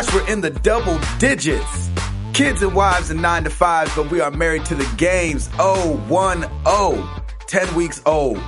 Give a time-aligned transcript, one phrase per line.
[0.00, 1.90] gosh, we're in the double digits.
[2.32, 5.50] Kids and wives and nine to fives, but we are married to the games.
[5.58, 8.40] Oh, one, oh, 10 weeks old.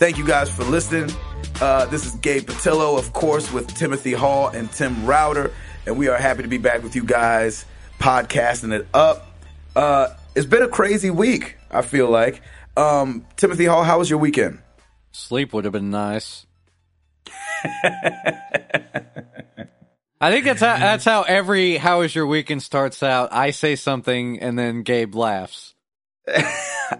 [0.00, 1.14] Thank you guys for listening.
[1.60, 5.52] Uh, this is Gabe Patillo, of course, with Timothy Hall and Tim Router,
[5.86, 7.64] and we are happy to be back with you guys,
[8.00, 9.28] podcasting it up.
[9.76, 12.42] Uh, it's been a crazy week, I feel like.
[12.76, 14.58] Um, Timothy Hall, how was your weekend?
[15.12, 16.46] Sleep would have been nice.
[20.26, 23.32] I think that's how that's how every "How is your weekend starts out.
[23.32, 25.74] I say something and then Gabe laughs.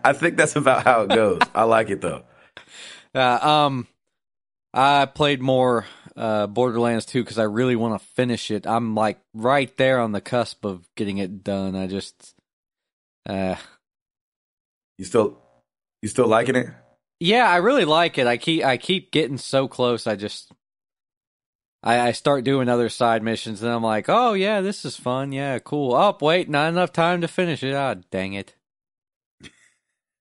[0.05, 1.41] I think that's about how it goes.
[1.53, 2.23] I like it though.
[3.15, 3.87] Uh, um,
[4.75, 8.67] I played more uh, Borderlands 2 because I really want to finish it.
[8.67, 11.75] I'm like right there on the cusp of getting it done.
[11.75, 12.35] I just,
[13.27, 13.57] uh,
[14.99, 15.39] You still,
[16.03, 16.67] you still liking it?
[17.21, 18.27] yeah, I really like it.
[18.27, 20.07] I keep I keep getting so close.
[20.07, 20.53] I just,
[21.87, 25.31] I, I start doing other side missions and I'm like, oh yeah, this is fun.
[25.31, 25.95] Yeah, cool.
[25.95, 27.75] Oh wait, not enough time to finish it.
[27.75, 28.55] Ah, dang it.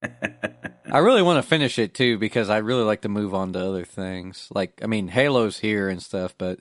[0.04, 3.60] I really want to finish it too because I really like to move on to
[3.60, 4.48] other things.
[4.54, 6.60] Like, I mean, Halo's here and stuff, but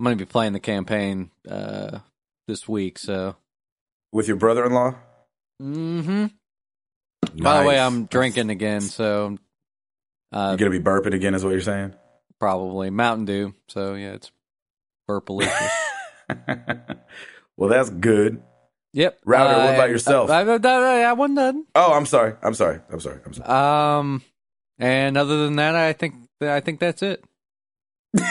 [0.00, 1.98] I'm going to be playing the campaign uh,
[2.46, 2.98] this week.
[2.98, 3.36] So,
[4.12, 4.94] With your brother-in-law?
[5.60, 6.26] hmm
[7.42, 9.36] by the way, I'm drinking again, so
[10.32, 11.92] uh, You're gonna be burping again, is what you're saying?
[12.38, 13.54] probably Mountain Dew.
[13.68, 14.30] So yeah, it's
[15.08, 15.70] burpalicious.
[17.56, 18.42] well, that's good.
[18.92, 19.18] yep.
[19.24, 20.30] Router, what Uh, about yourself?
[20.30, 21.64] I, I, I, I wasn't done.
[21.74, 22.34] Oh, I'm sorry.
[22.42, 22.80] I'm sorry.
[22.92, 23.20] I'm sorry.
[23.24, 23.48] I'm sorry.
[23.48, 24.22] Um,
[24.78, 27.24] and other than that, I think I think that's it.
[28.16, 28.22] so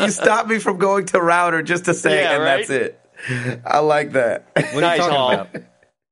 [0.00, 2.66] you stopped me from going to router just to say, Yeah, and right?
[2.66, 3.00] that's it.
[3.66, 4.48] I like that.
[4.54, 5.46] What are Nice you talking Hall.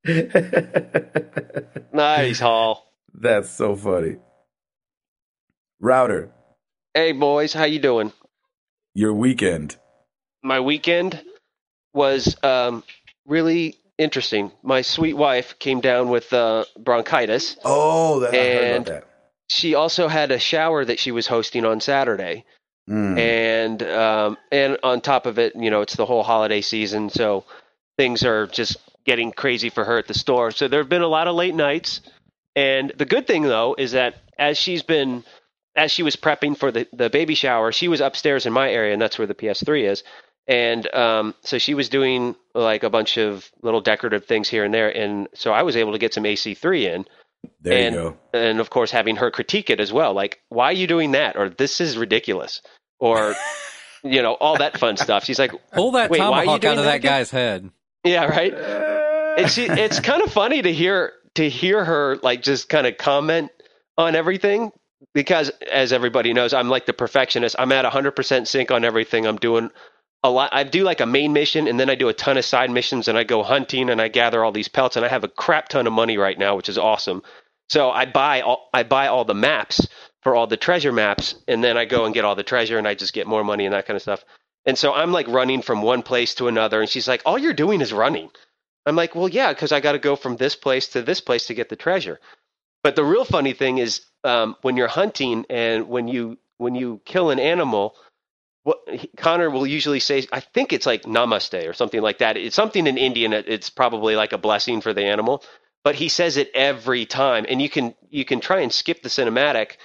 [0.05, 1.85] about?
[1.93, 2.93] nice, Hall.
[3.15, 4.17] that's so funny.
[5.81, 6.31] Router,
[6.95, 8.13] Hey, boys, how you doing?
[8.97, 9.77] Your weekend.
[10.43, 11.23] My weekend
[11.93, 12.83] was um,
[13.27, 14.51] really interesting.
[14.62, 17.57] My sweet wife came down with uh, bronchitis.
[17.65, 19.05] Oh, that, I heard And- about that.
[19.49, 22.45] She also had a shower that she was hosting on Saturday.
[22.89, 23.19] Mm.
[23.19, 27.45] and um, and on top of it, you know, it's the whole holiday season, so
[27.99, 30.53] things are just getting crazy for her at the store.
[30.53, 32.01] So there have been a lot of late nights,
[32.55, 35.25] and the good thing though is that as she's been
[35.77, 38.93] as she was prepping for the the baby shower, she was upstairs in my area,
[38.93, 40.03] and that's where the PS3 is.
[40.49, 44.73] And um, so she was doing like a bunch of little decorative things here and
[44.73, 47.05] there, and so I was able to get some AC3 in,
[47.61, 48.01] There and you
[48.33, 48.39] go.
[48.39, 51.37] and of course having her critique it as well like why are you doing that
[51.37, 52.63] or this is ridiculous
[53.01, 53.35] or
[54.05, 56.65] you know all that fun stuff she's like Pull that Wait, why are you tomahawk
[56.65, 57.71] out of that that guy's head.
[58.05, 58.53] yeah right
[59.39, 63.51] it's it's kind of funny to hear to hear her like just kind of comment
[63.99, 64.71] on everything
[65.15, 67.56] because as everybody knows i'm like the perfectionist.
[67.59, 69.27] I'm at 100% sync on everything.
[69.27, 69.71] I'm doing
[70.22, 70.50] a lot.
[70.53, 73.09] I do like a main mission and then i do a ton of side missions
[73.09, 75.69] and i go hunting and i gather all these pelts and i have a crap
[75.69, 77.22] ton of money right now which is awesome.
[77.69, 79.87] So i buy all i buy all the maps
[80.22, 82.89] for all the treasure maps and then i go and get all the treasure and
[82.89, 84.25] i just get more money and that kind of stuff.
[84.65, 87.53] And so i'm like running from one place to another and she's like all you're
[87.53, 88.31] doing is running.
[88.87, 91.47] I'm like well yeah because i got to go from this place to this place
[91.47, 92.19] to get the treasure.
[92.83, 97.01] But the real funny thing is um, when you're hunting and when you when you
[97.05, 97.97] kill an animal
[98.67, 98.81] what
[99.17, 102.37] Connor will usually say, I think it's like namaste or something like that.
[102.37, 103.33] It's something in Indian.
[103.33, 105.45] It's probably like a blessing for the animal,
[105.85, 107.47] but he says it every time.
[107.49, 109.77] And you can you can try and skip the cinematic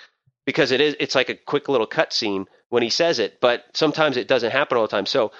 [0.47, 3.65] because it is it's like a quick little cut scene when he says it, but
[3.73, 5.05] sometimes it doesn't happen all the time.
[5.05, 5.31] So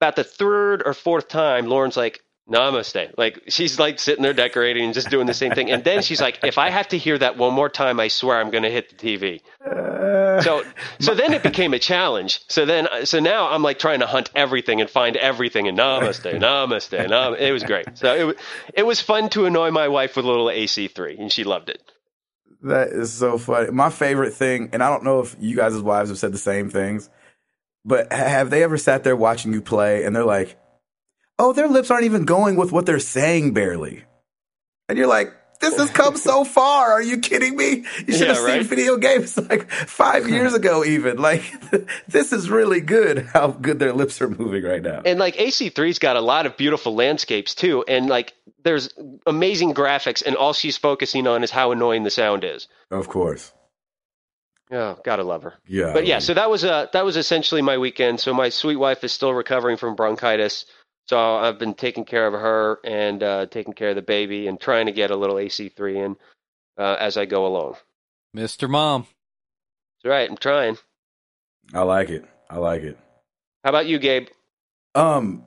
[0.00, 3.12] about the third or fourth time, Lauren's like, Namaste.
[3.18, 5.70] Like she's like sitting there decorating and just doing the same thing.
[5.70, 8.40] And then she's like, if I have to hear that one more time, I swear
[8.40, 9.40] I'm going to hit the TV.
[9.64, 10.40] Uh.
[10.40, 10.64] So,
[10.98, 12.40] so then it became a challenge.
[12.48, 16.38] So then, so now I'm like trying to hunt everything and find everything and namaste,
[16.38, 17.40] namaste, namaste.
[17.40, 17.98] It was great.
[17.98, 18.38] So it,
[18.72, 21.82] it was fun to annoy my wife with a little AC3 and she loved it.
[22.62, 23.70] That is so funny.
[23.70, 26.38] My favorite thing, and I don't know if you guys as wives have said the
[26.38, 27.10] same things,
[27.84, 30.58] but have they ever sat there watching you play and they're like,
[31.38, 34.04] "Oh, their lips aren't even going with what they're saying barely,"
[34.88, 36.92] and you're like, "This has come so far.
[36.92, 37.84] Are you kidding me?
[38.06, 38.60] You should Yeah, have right?
[38.60, 41.18] seen video games like five years ago, even.
[41.18, 41.42] Like,
[42.08, 43.26] this is really good.
[43.32, 46.56] How good their lips are moving right now." And like AC3's got a lot of
[46.56, 47.84] beautiful landscapes too.
[47.88, 48.34] And like
[48.64, 48.92] there's
[49.26, 52.66] amazing graphics and all she's focusing on is how annoying the sound is.
[52.90, 53.52] Of course,
[54.70, 55.54] Oh, gotta love her.
[55.66, 55.92] yeah.
[55.94, 58.20] but yeah, so that was uh that was essentially my weekend.
[58.20, 60.66] So my sweet wife is still recovering from bronchitis,
[61.08, 64.60] so I've been taking care of her and uh, taking care of the baby and
[64.60, 66.16] trying to get a little AC3 in
[66.76, 67.76] uh, as I go along.
[68.36, 68.68] Mr.
[68.68, 69.06] Mom.
[70.02, 70.78] That's right, I'm trying.
[71.74, 72.24] I like it.
[72.48, 72.98] I like it.
[73.64, 74.28] How about you, Gabe?
[74.94, 75.44] Um,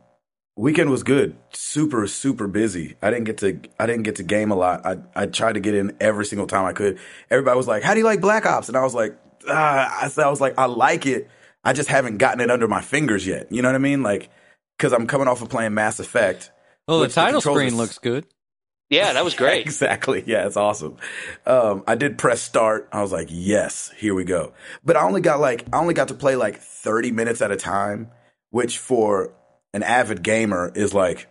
[0.56, 1.36] weekend was good.
[1.54, 2.96] Super, super busy.
[3.02, 4.86] I didn't get to I didn't get to game a lot.
[4.86, 7.00] I I tried to get in every single time I could.
[7.30, 9.18] Everybody was like, "How do you like Black Ops?" And I was like,
[9.48, 11.30] ah, I said I was like, I like it.
[11.64, 13.52] I just haven't gotten it under my fingers yet.
[13.52, 14.04] You know what I mean?
[14.04, 14.30] Like,
[14.82, 16.50] because I'm coming off of playing Mass Effect.
[16.88, 18.26] Well, the which the title screen are- looks good.
[18.90, 19.62] Yeah, that was great.
[19.66, 20.24] exactly.
[20.26, 20.98] Yeah, it's awesome.
[21.46, 22.90] Um, I did press start.
[22.92, 24.54] I was like, yes, here we go.
[24.84, 27.56] But I only got like, I only got to play like 30 minutes at a
[27.56, 28.10] time,
[28.50, 29.34] which for
[29.72, 31.30] an avid gamer is like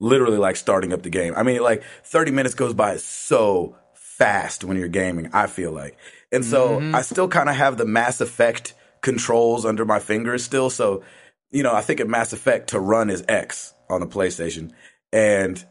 [0.00, 1.34] literally like starting up the game.
[1.36, 5.96] I mean, like 30 minutes goes by so fast when you're gaming, I feel like.
[6.32, 10.68] And so I still kind of have the Mass Effect controls under my fingers still.
[10.68, 11.04] So,
[11.54, 14.72] you know, I think in Mass Effect to run is X on the PlayStation.
[15.12, 15.64] And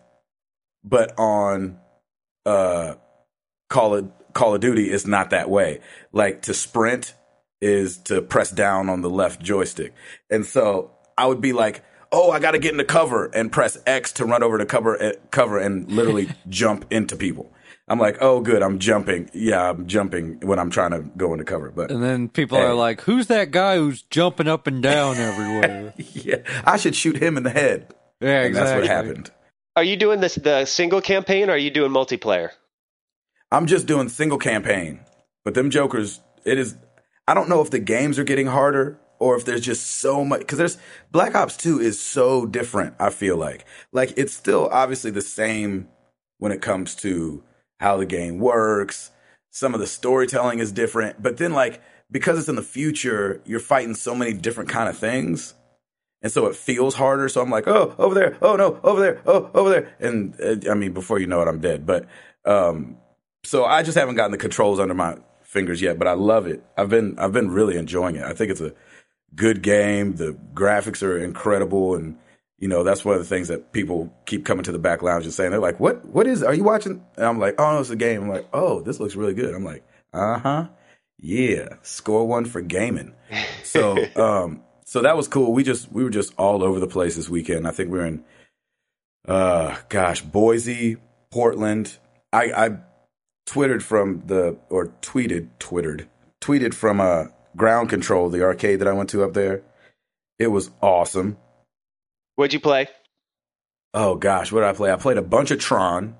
[0.83, 1.77] but on
[2.45, 2.95] uh
[3.69, 5.81] Call of Call of Duty it's not that way.
[6.13, 7.13] Like to sprint
[7.61, 9.93] is to press down on the left joystick.
[10.29, 13.77] And so I would be like, "Oh, I got to get into cover and press
[13.85, 17.51] X to run over to cover eh, cover and literally jump into people."
[17.87, 19.29] I'm like, "Oh, good, I'm jumping.
[19.33, 22.63] Yeah, I'm jumping when I'm trying to go into cover." But And then people Hey.
[22.65, 27.17] are like, "Who's that guy who's jumping up and down everywhere?" yeah, I should shoot
[27.17, 27.93] him in the head.
[28.21, 28.53] yeah, And exactly.
[28.53, 29.31] that's what happened.
[29.75, 32.49] Are you doing this the single campaign or are you doing multiplayer?
[33.51, 34.99] I'm just doing single campaign.
[35.43, 36.75] But them jokers, it is
[37.27, 40.45] I don't know if the games are getting harder or if there's just so much
[40.47, 40.77] cuz there's
[41.11, 43.65] Black Ops 2 is so different, I feel like.
[43.91, 45.87] Like it's still obviously the same
[46.37, 47.43] when it comes to
[47.83, 49.11] how the game works.
[49.51, 53.59] Some of the storytelling is different, but then like because it's in the future, you're
[53.59, 55.53] fighting so many different kind of things.
[56.21, 57.27] And so it feels harder.
[57.27, 58.37] So I'm like, oh, over there.
[58.41, 59.21] Oh, no, over there.
[59.25, 59.93] Oh, over there.
[59.99, 61.85] And uh, I mean, before you know it, I'm dead.
[61.85, 62.07] But
[62.45, 62.97] um,
[63.43, 66.63] so I just haven't gotten the controls under my fingers yet, but I love it.
[66.77, 68.23] I've been I've been really enjoying it.
[68.23, 68.73] I think it's a
[69.35, 70.15] good game.
[70.15, 72.17] The graphics are incredible, and
[72.63, 75.25] you know that's one of the things that people keep coming to the back lounge
[75.25, 76.05] and saying they're like, "What?
[76.05, 76.41] What is?
[76.41, 79.01] Are you watching?" And I'm like, "Oh, no, it's a game." I'm like, "Oh, this
[79.01, 79.83] looks really good." I'm like,
[80.13, 80.67] "Uh huh,
[81.19, 83.15] yeah." Score one for gaming.
[83.63, 85.51] So um, so that was cool.
[85.51, 87.67] We just we were just all over the place this weekend.
[87.67, 88.23] I think we were in
[89.27, 90.95] uh gosh, Boise,
[91.31, 91.97] Portland.
[92.31, 92.77] I I
[93.45, 96.07] twittered from the or tweeted twittered
[96.39, 97.25] tweeted from uh
[97.57, 99.63] ground control the arcade that I went to up there.
[100.39, 101.35] It was awesome.
[102.35, 102.87] What'd you play?
[103.93, 104.91] Oh gosh, what did I play?
[104.91, 106.15] I played a bunch of Tron.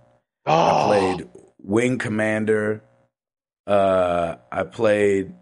[0.46, 1.30] Oh, I played
[1.60, 2.84] Wing Commander.
[3.66, 5.34] Uh, I played.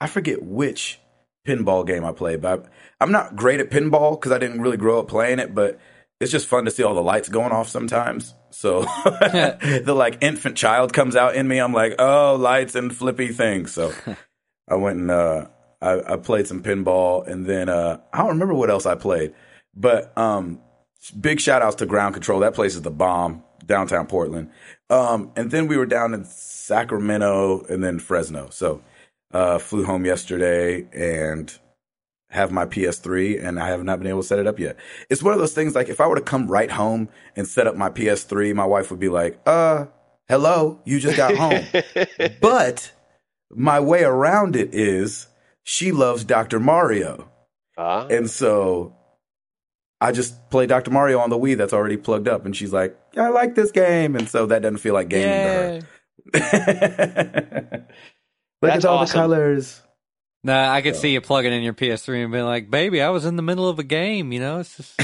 [0.00, 0.98] I forget which
[1.46, 2.68] pinball game I played, but I,
[3.00, 5.54] I'm not great at pinball because I didn't really grow up playing it.
[5.54, 5.78] But
[6.20, 8.34] it's just fun to see all the lights going off sometimes.
[8.50, 11.58] So the like infant child comes out in me.
[11.58, 13.72] I'm like, oh, lights and flippy things.
[13.72, 13.92] So
[14.68, 15.46] I went and uh,
[15.80, 19.34] I, I played some pinball, and then uh, I don't remember what else I played.
[19.74, 20.60] But um,
[21.18, 22.40] big shout outs to Ground Control.
[22.40, 24.50] That place is the bomb, downtown Portland.
[24.90, 28.48] Um, and then we were down in Sacramento and then Fresno.
[28.50, 28.82] So
[29.32, 31.56] uh, flew home yesterday and
[32.30, 34.76] have my PS3, and I have not been able to set it up yet.
[35.08, 37.66] It's one of those things like if I were to come right home and set
[37.66, 39.86] up my PS3, my wife would be like, "Uh,
[40.28, 41.64] hello, you just got home."
[42.40, 42.92] but
[43.50, 45.26] my way around it is
[45.62, 46.60] she loves Dr.
[46.60, 47.30] Mario.
[47.78, 48.06] Ah.
[48.08, 48.94] And so
[50.00, 50.90] I just play Dr.
[50.90, 52.46] Mario on the Wii that's already plugged up.
[52.46, 54.14] And she's like, I like this game.
[54.14, 55.86] And so that doesn't feel like gaming to
[56.34, 57.86] her.
[58.60, 59.16] Look That's at all awesome.
[59.16, 59.82] the colors.
[60.44, 63.24] Nah, I could see you plugging in your PS3 and being like, "Baby, I was
[63.24, 65.00] in the middle of a game." You know, it's just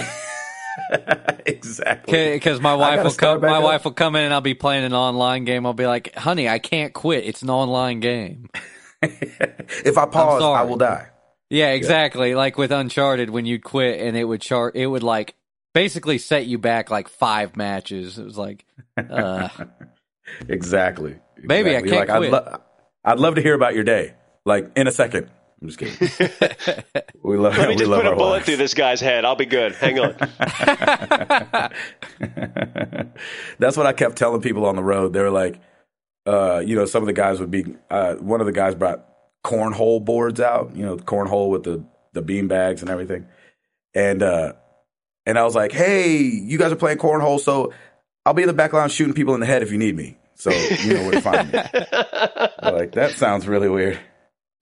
[1.46, 2.32] exactly.
[2.32, 3.40] because my wife will come.
[3.40, 3.62] My up.
[3.64, 5.66] wife will come in and I'll be playing an online game.
[5.66, 7.24] I'll be like, "Honey, I can't quit.
[7.24, 8.48] It's an online game."
[9.02, 11.08] if I pause, I will die.
[11.50, 12.34] Yeah, exactly.
[12.34, 15.34] Like with Uncharted, when you'd quit and it would chart, it would like
[15.72, 18.18] basically set you back like five matches.
[18.18, 18.64] It was like,
[18.96, 19.48] uh,
[20.48, 21.16] Exactly.
[21.46, 22.10] Baby, I can't like, quit.
[22.10, 22.60] I'd, lo-
[23.04, 24.14] I'd love to hear about your day.
[24.46, 25.30] Like in a second.
[25.62, 26.32] I'm just kidding.
[27.22, 28.44] we love, Let me we just love put a bullet wives.
[28.46, 29.24] through this guy's head.
[29.24, 29.72] I'll be good.
[29.74, 30.14] Hang on.
[33.58, 35.12] That's what I kept telling people on the road.
[35.12, 35.60] They were like,
[36.26, 37.64] uh, you know, some of the guys would be.
[37.90, 39.06] Uh, one of the guys brought
[39.44, 40.74] cornhole boards out.
[40.74, 43.26] You know, cornhole with the the bean bags and everything.
[43.94, 44.54] And uh,
[45.26, 47.72] and I was like, hey, you guys are playing cornhole, so
[48.26, 50.16] I'll be in the back line shooting people in the head if you need me.
[50.36, 51.58] So you know where to find me.
[52.62, 54.00] Like that sounds really weird.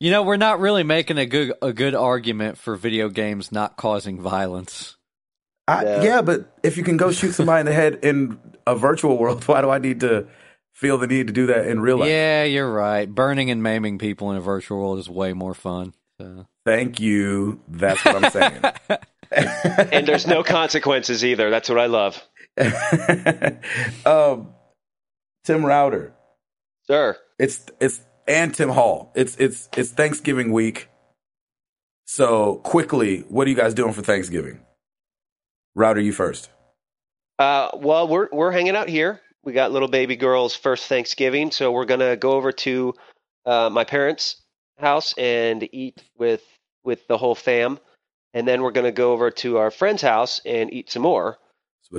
[0.00, 3.76] you know, we're not really making a good a good argument for video games not
[3.76, 4.96] causing violence.
[5.68, 6.02] I, Yeah.
[6.02, 6.22] yeah.
[6.22, 9.60] but if you can go shoot somebody in the head in a virtual world, why
[9.62, 10.26] do I need to
[10.82, 12.08] feel the need to do that in real life?
[12.08, 13.08] Yeah, you're right.
[13.08, 15.94] Burning and maiming people in a virtual world is way more fun.
[16.20, 16.46] So.
[16.66, 17.60] Thank you.
[17.68, 18.60] That's what I'm saying.
[19.92, 21.50] and there's no consequences either.
[21.50, 22.20] That's what I love.
[24.04, 24.52] um,
[25.44, 26.14] Tim Router.
[26.88, 27.16] Sir.
[27.38, 29.12] It's it's and Tim Hall.
[29.14, 30.88] It's it's it's Thanksgiving week.
[32.06, 34.60] So quickly, what are you guys doing for Thanksgiving?
[35.76, 36.50] Router, you first.
[37.38, 39.20] Uh, well, we're we're hanging out here.
[39.44, 42.94] We got little baby girl's first Thanksgiving, so we're gonna go over to
[43.44, 44.36] uh, my parents'
[44.78, 46.42] house and eat with
[46.84, 47.78] with the whole fam,
[48.34, 51.38] and then we're gonna go over to our friend's house and eat some more.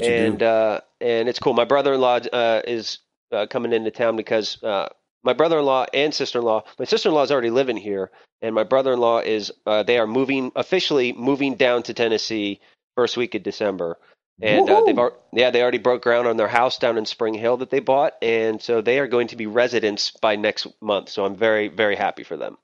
[0.07, 1.53] and uh, and it's cool.
[1.53, 2.99] My brother-in-law uh, is
[3.31, 4.89] uh, coming into town because uh,
[5.23, 6.63] my brother-in-law and sister-in-law.
[6.79, 9.51] My sister-in-law is already living here, and my brother-in-law is.
[9.65, 12.59] Uh, they are moving officially moving down to Tennessee
[12.95, 13.97] first week of December,
[14.41, 14.97] and uh, they've
[15.31, 18.13] yeah they already broke ground on their house down in Spring Hill that they bought,
[18.21, 21.09] and so they are going to be residents by next month.
[21.09, 22.57] So I'm very very happy for them.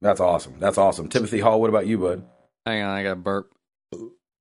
[0.00, 0.54] That's awesome.
[0.58, 1.08] That's awesome.
[1.08, 2.24] Timothy Hall, what about you, bud?
[2.64, 3.52] Hang on, I got a burp.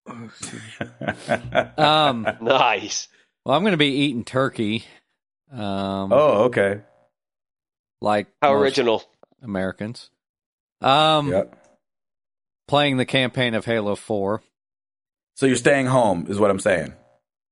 [1.78, 3.08] um, nice.
[3.46, 4.86] Well, I'm going to be eating turkey.
[5.52, 6.82] Um, oh, okay.
[8.02, 9.04] Like how original
[9.42, 10.10] Americans.
[10.82, 11.56] Um, yep.
[12.68, 14.42] playing the campaign of Halo Four.
[15.40, 16.92] So you're staying home, is what I'm saying.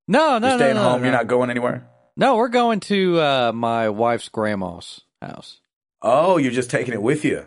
[0.10, 1.00] No, no, you're staying no, no, home.
[1.00, 1.08] No.
[1.08, 1.88] You're not going anywhere.
[2.17, 5.62] No, we're going to uh, my wife's grandma's house.
[6.01, 7.46] Oh, you're just taking it with you.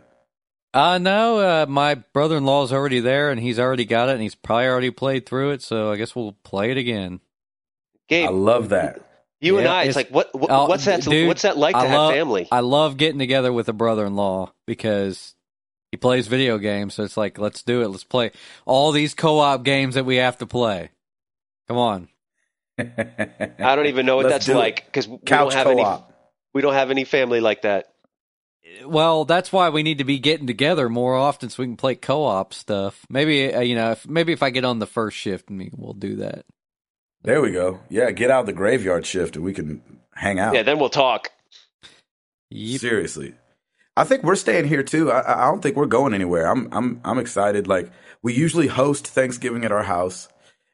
[0.73, 4.23] Uh no, uh, my brother in law's already there and he's already got it and
[4.23, 7.21] he's probably already played through it, so I guess we'll play it again.
[8.09, 8.99] Gabe, I love that.
[9.43, 11.75] You yeah, and I, it's, it's like what, what what's that dude, what's that like
[11.75, 12.49] to I have love, family?
[12.51, 15.35] I love getting together with a brother in law because
[15.91, 17.89] he plays video games, so it's like let's do it.
[17.89, 18.33] Let's play
[18.65, 20.91] all these co op games that we have to play.
[21.69, 22.09] Come on.
[22.79, 25.79] I don't even know what that's like because we don't have co-op.
[25.79, 26.15] any.
[26.55, 27.87] We don't have any family like that.
[28.85, 31.97] Well, that's why we need to be getting together more often so we can play
[31.97, 33.05] co-op stuff.
[33.09, 36.17] Maybe uh, you know, if, maybe if I get on the first shift, we'll do
[36.17, 36.45] that.
[37.23, 37.81] There we go.
[37.89, 39.83] Yeah, get out the graveyard shift and we can
[40.15, 40.55] hang out.
[40.55, 41.31] Yeah, then we'll talk.
[42.51, 42.81] Yep.
[42.81, 43.35] Seriously,
[44.00, 45.12] I think we're staying here too.
[45.12, 46.47] I, I don't think we're going anywhere.
[46.47, 47.69] I'm I'm I'm excited.
[47.69, 47.92] Like
[48.23, 50.26] we usually host Thanksgiving at our house,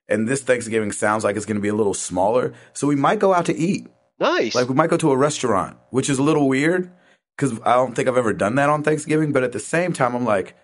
[0.09, 2.54] and this Thanksgiving sounds like it's going to be a little smaller.
[2.73, 3.88] So we might go out to eat.
[4.21, 4.54] Nice.
[4.54, 6.88] Like we might go to a restaurant, which is a little weird
[7.37, 9.33] because I don't think I've ever done that on Thanksgiving.
[9.33, 10.54] But at the same time, I'm like,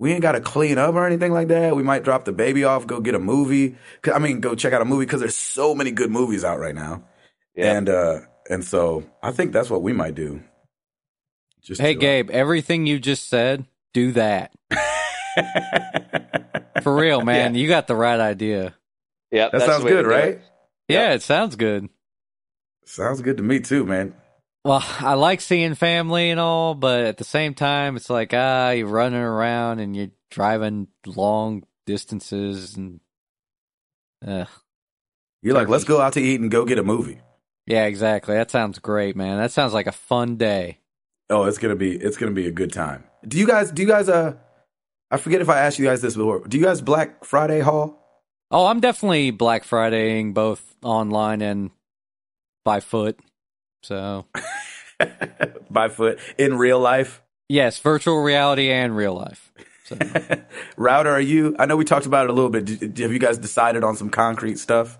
[0.00, 1.76] we ain't got to clean up or anything like that.
[1.76, 3.76] We might drop the baby off, go get a movie.
[4.12, 6.74] I mean, go check out a movie because there's so many good movies out right
[6.74, 7.04] now.
[7.54, 7.76] Yeah.
[7.76, 10.42] And uh, and so I think that's what we might do.
[11.62, 14.52] Just hey, Gabe, everything you just said, do that.
[16.82, 17.54] For real, man.
[17.54, 17.60] Yeah.
[17.60, 18.74] You got the right idea.
[19.30, 20.40] Yeah, that sounds good, right?
[20.88, 21.16] Yeah, yep.
[21.16, 21.88] it sounds good.
[22.84, 24.14] Sounds good to me too, man.
[24.64, 28.70] Well, I like seeing family and all, but at the same time, it's like ah,
[28.70, 33.00] you're running around and you're driving long distances, and
[34.26, 34.46] uh,
[35.42, 37.20] you're like, let's go out to eat and go get a movie.
[37.66, 38.34] Yeah, exactly.
[38.34, 39.38] That sounds great, man.
[39.38, 40.78] That sounds like a fun day.
[41.30, 43.04] Oh, it's gonna be it's gonna be a good time.
[43.26, 44.34] Do you guys do you guys uh
[45.10, 46.46] I forget if I asked you guys this before.
[46.46, 47.98] Do you guys Black Friday haul?
[48.50, 51.70] Oh, I'm definitely Black Fridaying both online and
[52.64, 53.18] by foot.
[53.82, 54.26] So
[55.70, 57.22] by foot in real life.
[57.48, 59.52] Yes, virtual reality and real life.
[59.84, 59.98] So.
[60.76, 61.54] Router, are you?
[61.58, 62.98] I know we talked about it a little bit.
[62.98, 64.98] Have you guys decided on some concrete stuff?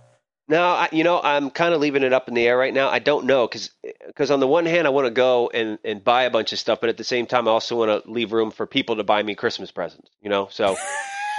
[0.48, 2.88] No, I, you know, I'm kind of leaving it up in the air right now.
[2.88, 3.70] I don't know because
[4.06, 6.58] because on the one hand, I want to go and and buy a bunch of
[6.58, 9.04] stuff, but at the same time, I also want to leave room for people to
[9.04, 10.10] buy me Christmas presents.
[10.20, 10.76] You know, so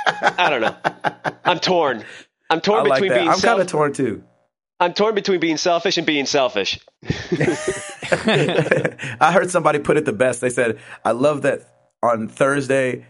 [0.08, 0.76] I don't know.
[1.44, 2.04] I'm torn.
[2.50, 3.30] I'm torn I between like being.
[3.30, 4.24] I'm kind of torn too.
[4.80, 6.80] I'm torn between being selfish and being selfish.
[7.04, 7.08] I
[9.34, 10.42] heard somebody put it the best.
[10.42, 11.62] They said, "I love that
[12.02, 13.06] on Thursday."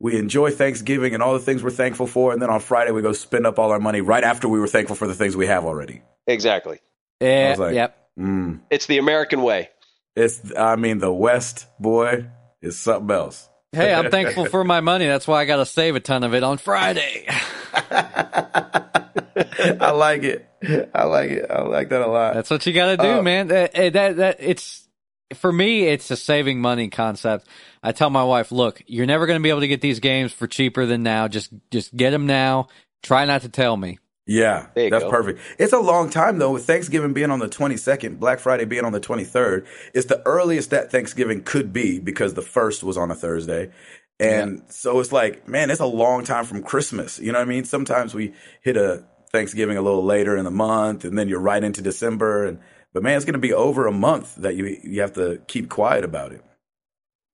[0.00, 3.02] We enjoy Thanksgiving and all the things we're thankful for, and then on Friday we
[3.02, 5.46] go spend up all our money right after we were thankful for the things we
[5.46, 6.02] have already.
[6.26, 6.78] Exactly.
[7.20, 7.56] Yeah.
[7.58, 8.08] Like, yep.
[8.18, 8.60] Mm.
[8.70, 9.70] It's the American way.
[10.14, 10.40] It's.
[10.56, 12.26] I mean, the West boy
[12.60, 13.48] is something else.
[13.72, 15.06] Hey, I'm thankful for my money.
[15.06, 17.26] That's why I got to save a ton of it on Friday.
[19.80, 20.48] I like it.
[20.94, 21.46] I like it.
[21.50, 22.34] I like that a lot.
[22.34, 23.48] That's what you got to do, uh, man.
[23.48, 24.87] That, that that it's
[25.34, 27.46] for me, it's a saving money concept.
[27.82, 30.32] I tell my wife, look, you're never going to be able to get these games
[30.32, 31.28] for cheaper than now.
[31.28, 32.68] Just, just get them now.
[33.02, 33.98] Try not to tell me.
[34.26, 35.10] Yeah, that's go.
[35.10, 35.40] perfect.
[35.58, 36.52] It's a long time though.
[36.52, 40.68] With Thanksgiving being on the 22nd, Black Friday being on the 23rd, it's the earliest
[40.70, 43.70] that Thanksgiving could be because the first was on a Thursday.
[44.20, 44.64] And yeah.
[44.68, 47.18] so it's like, man, it's a long time from Christmas.
[47.18, 47.64] You know what I mean?
[47.64, 51.64] Sometimes we hit a Thanksgiving a little later in the month and then you're right
[51.64, 52.58] into December and
[52.92, 55.68] but man, it's going to be over a month that you you have to keep
[55.68, 56.42] quiet about it.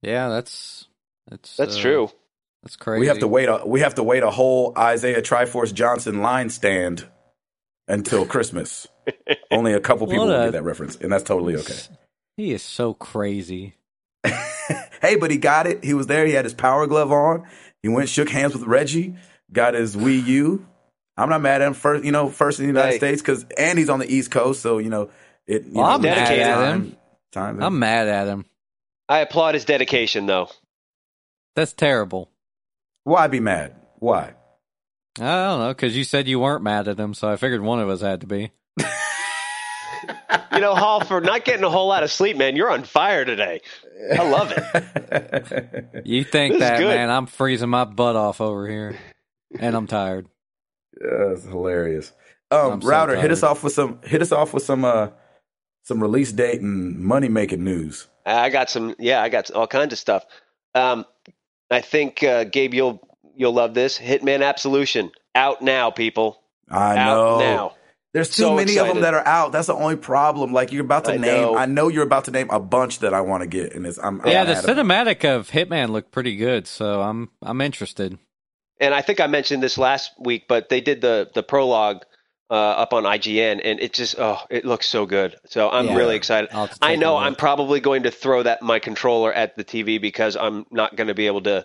[0.02, 0.86] Yeah, that's
[1.28, 2.10] that's that's uh, true.
[2.62, 3.00] That's crazy.
[3.00, 3.48] We have to wait.
[3.48, 7.06] A, we have to wait a whole Isaiah Triforce Johnson line stand
[7.88, 8.86] until Christmas.
[9.50, 11.76] Only a couple people will get that reference, and that's totally okay.
[12.36, 13.74] He is so crazy.
[14.24, 15.84] hey, but he got it.
[15.84, 16.26] He was there.
[16.26, 17.46] He had his power glove on.
[17.82, 19.14] He went, shook hands with Reggie,
[19.52, 20.66] got his Wii U.
[21.16, 21.74] I'm not mad at him.
[21.74, 22.96] First, you know, first in the United Hey.
[22.96, 25.10] States because and he's on the East Coast, so you know
[25.46, 25.64] it.
[25.64, 26.46] You Well, know, I'm mad Dedicated.
[26.46, 26.96] at him.
[27.32, 27.62] Time.
[27.62, 28.44] I'm mad at him.
[29.08, 30.48] I applaud his dedication, though.
[31.56, 32.30] That's terrible.
[33.04, 33.74] Why be mad?
[33.98, 34.34] Why?
[35.20, 37.80] I don't know because you said you weren't mad at him, so I figured one
[37.80, 38.50] of us had to be.
[40.52, 43.24] You know, Hall, for not getting a whole lot of sleep, man, you're on fire
[43.24, 43.60] today.
[44.16, 46.02] I love it.
[46.04, 47.10] You think This that, man?
[47.10, 48.96] I'm freezing my butt off over here,
[49.58, 50.26] and I'm tired.
[51.00, 52.12] Yeah, it's hilarious.
[52.50, 55.08] Um, I'm so Router, hit us off with some hit us off with some uh
[55.84, 58.08] some release date and money making news.
[58.26, 60.24] I got some, yeah, I got all kinds of stuff.
[60.74, 61.04] Um,
[61.70, 63.00] I think uh, Gabe, you'll
[63.36, 63.98] you'll love this.
[63.98, 66.42] Hitman Absolution out now, people.
[66.68, 67.38] I out know.
[67.38, 67.74] now.
[68.12, 69.50] There's too So many of them that are out.
[69.50, 70.52] That's the only problem.
[70.52, 71.42] Like you're about to I name.
[71.42, 71.56] know.
[71.56, 73.98] I know you're about to name a bunch that I want to get, and it's
[73.98, 77.60] I'm yeah, I'm the mad about- cinematic of Hitman looked pretty good, so I'm I'm
[77.60, 78.16] interested.
[78.80, 82.04] And I think I mentioned this last week, but they did the the prologue
[82.50, 85.36] uh, up on IGN, and it just oh, it looks so good.
[85.46, 85.96] So I'm Yeah.
[85.96, 86.50] really excited.
[86.52, 87.16] I'll have to I take a know.
[87.16, 91.08] I'm probably going to throw that my controller at the TV because I'm not going
[91.08, 91.64] to be able to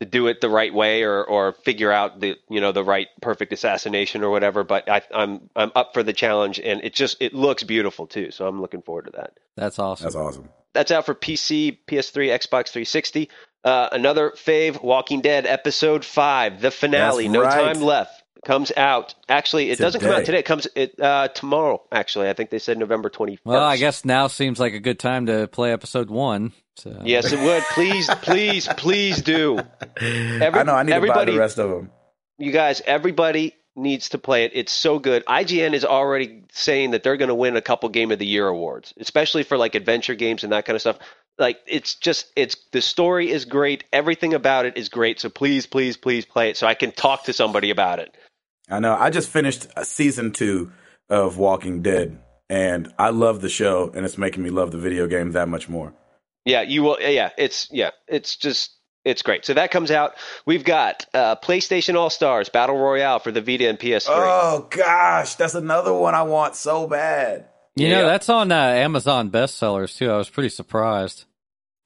[0.00, 3.08] to do it the right way or or figure out the you know the right
[3.20, 4.64] perfect assassination or whatever.
[4.64, 8.30] But I, I'm I'm up for the challenge, and it just it looks beautiful too.
[8.30, 9.32] So I'm looking forward to that.
[9.56, 10.04] That's awesome.
[10.04, 10.48] That's awesome.
[10.72, 13.28] That's out for PC, PS3, Xbox 360.
[13.64, 17.24] Uh, another fave, Walking Dead episode five, the finale.
[17.24, 17.74] That's no right.
[17.74, 18.19] time left.
[18.44, 19.14] Comes out.
[19.28, 20.24] Actually, it doesn't come out Today.
[20.26, 20.38] today.
[20.38, 21.82] It comes it uh, tomorrow.
[21.92, 23.38] Actually, I think they said November 21st.
[23.44, 26.52] well, I guess now seems like a good time to play episode one.
[26.76, 27.02] So.
[27.04, 27.62] Yes, it would.
[27.74, 29.58] Please, please, please do.
[30.00, 30.74] Every- I know.
[30.74, 31.90] I need to buy everybody- the rest of them.
[32.38, 34.52] You guys, everybody needs to play it.
[34.54, 35.24] It's so good.
[35.26, 38.48] IGN is already saying that they're going to win a couple Game of the Year
[38.48, 40.98] awards, especially for like adventure games and that kind of stuff.
[41.38, 43.84] Like it's just it's the story is great.
[43.92, 45.20] Everything about it is great.
[45.20, 48.16] So please, please, please play it so I can talk to somebody about it.
[48.70, 48.94] I know.
[48.94, 50.70] I just finished uh, season two
[51.08, 55.06] of Walking Dead, and I love the show, and it's making me love the video
[55.06, 55.92] game that much more.
[56.44, 56.98] Yeah, you will.
[57.00, 58.70] Yeah, it's yeah, it's just
[59.04, 59.44] it's great.
[59.44, 60.12] So that comes out.
[60.46, 64.06] We've got uh, PlayStation All Stars Battle Royale for the Vita and PS3.
[64.08, 67.46] Oh gosh, that's another one I want so bad.
[67.76, 68.06] You know, Yeah.
[68.06, 70.10] that's on uh, Amazon bestsellers too.
[70.10, 71.24] I was pretty surprised.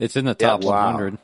[0.01, 0.87] It's in the Yeah, top wow.
[0.87, 1.19] 100.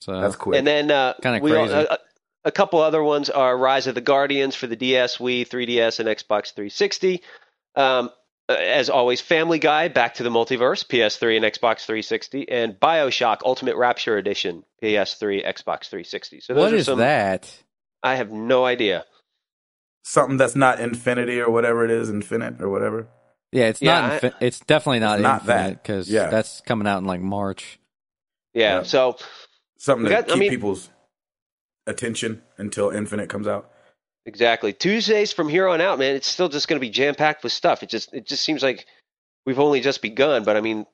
[0.00, 0.58] So That's quick.
[0.58, 1.86] And then uh, Kinda we all- crazy.
[1.90, 1.98] a,
[2.46, 6.08] a couple other ones are Rise of the Guardians for the DS, Wii, 3DS, and
[6.08, 7.22] Xbox 360.
[7.74, 8.10] Um,
[8.48, 13.38] uh, as always, Family Guy, Back to the Multiverse, PS3 and Xbox 360, and Bioshock
[13.44, 16.40] Ultimate Rapture Edition, PS3, Xbox 360.
[16.40, 17.00] So those what are is some.
[17.00, 17.52] that?
[18.02, 19.04] I have no idea.
[20.04, 23.08] Something that's not Infinity or whatever it is, Infinite or whatever.
[23.50, 24.24] Yeah, it's Yeah, not.
[24.24, 25.82] I- it's definitely not, It's not Infinite that.
[25.82, 26.28] because Yeah.
[26.28, 27.80] that's coming out in like March.
[28.54, 28.76] Yeah.
[28.78, 28.82] Yeah.
[28.84, 29.16] So
[29.78, 30.88] Something We to got- I keep mean- people's
[31.86, 33.70] attention until Infinite comes out.
[34.24, 36.14] exactly Tuesdays from here on out, man.
[36.16, 37.82] It's still just going to be jam packed with stuff.
[37.82, 38.86] It just it just seems like
[39.44, 40.44] we've only just begun.
[40.44, 40.86] But I mean,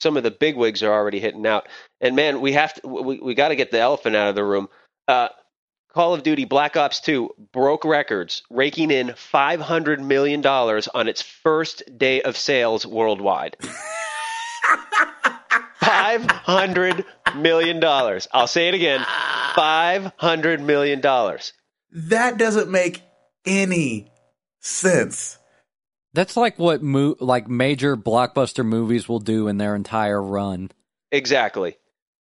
[0.00, 1.68] some of the big wigs are already hitting out.
[2.00, 4.44] And man, we have to we, we got to get the elephant out of the
[4.44, 4.68] room.
[5.06, 5.28] Uh,
[5.92, 11.82] Call of Duty Black Ops 2 broke records, raking in $500 million on its first
[11.98, 13.56] day of sales worldwide.
[15.82, 17.82] $500 million.
[18.32, 19.04] I'll say it again
[19.60, 21.00] $500 million.
[21.92, 23.02] That doesn't make
[23.44, 24.10] any
[24.60, 25.38] sense.
[26.12, 30.70] That's like what mo- like major blockbuster movies will do in their entire run.
[31.12, 31.76] Exactly.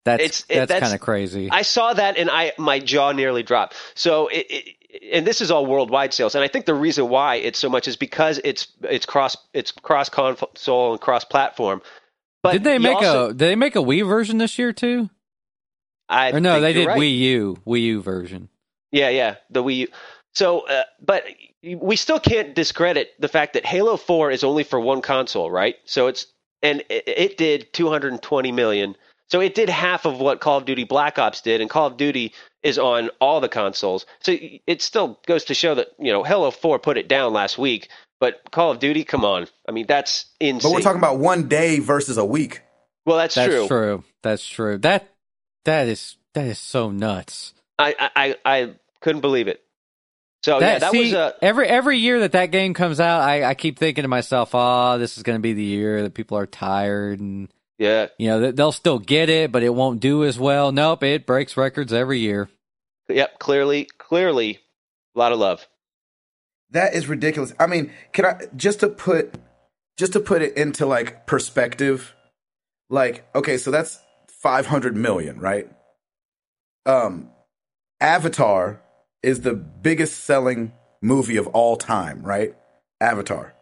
[0.06, 1.50] That's It's- it- that's, that's- kind of crazy.
[1.52, 3.76] I saw that and I my jaw nearly dropped.
[3.96, 4.76] So it, it
[5.12, 7.88] and this is all worldwide sales, and I think the reason why it's so much
[7.88, 11.82] is because it's it's cross it's cross console and cross platform.
[12.44, 15.10] But did they make also- a did they make a Wii version this year too?
[16.10, 17.00] I Or no, think they did right.
[17.00, 18.50] Wii U Wii U version.
[18.92, 19.76] Yeah, yeah, the Wii.
[19.78, 19.88] U.
[20.34, 21.24] So, uh, but
[21.64, 25.76] we still can't discredit the fact that Halo Four is only for one console, right?
[25.86, 26.26] So it's
[26.62, 28.96] and it, it did 220 million.
[29.30, 31.98] So it did half of what Call of Duty Black Ops did, and Call of
[31.98, 34.06] Duty is on all the consoles.
[34.22, 37.58] So it still goes to show that you know Halo Four put it down last
[37.58, 40.72] week, but Call of Duty, come on, I mean that's insane.
[40.72, 42.62] But we're talking about one day versus a week.
[43.06, 43.68] well, that's, That's true.
[43.68, 44.04] true.
[44.24, 44.78] That's true.
[44.80, 45.08] That
[45.70, 47.54] that is that is so nuts.
[47.78, 49.64] I, I I I couldn't believe it.
[50.44, 53.00] So Oh, yeah, that that see, was uh, every every year that that game comes
[53.00, 56.04] out, I, I keep thinking to myself, "Oh, this is going to be the year
[56.04, 58.08] that people are tired and yeah.
[58.18, 61.58] you know they'll still get it, but it won't do as well." Nope, it breaks
[61.58, 62.50] records every year.
[63.10, 64.60] Yep, clearly, clearly,
[65.16, 65.68] a lot of love.
[66.72, 67.54] That is ridiculous.
[67.60, 69.36] I mean, can I just to put
[69.98, 72.16] just to put it into like perspective,
[72.90, 74.00] like okay, so that's
[74.42, 75.70] 500 million, right?
[76.86, 77.30] Um
[78.02, 78.82] Avatar
[79.22, 80.72] is the biggest selling
[81.02, 82.56] movie of all time, right?
[83.02, 83.54] Avatar.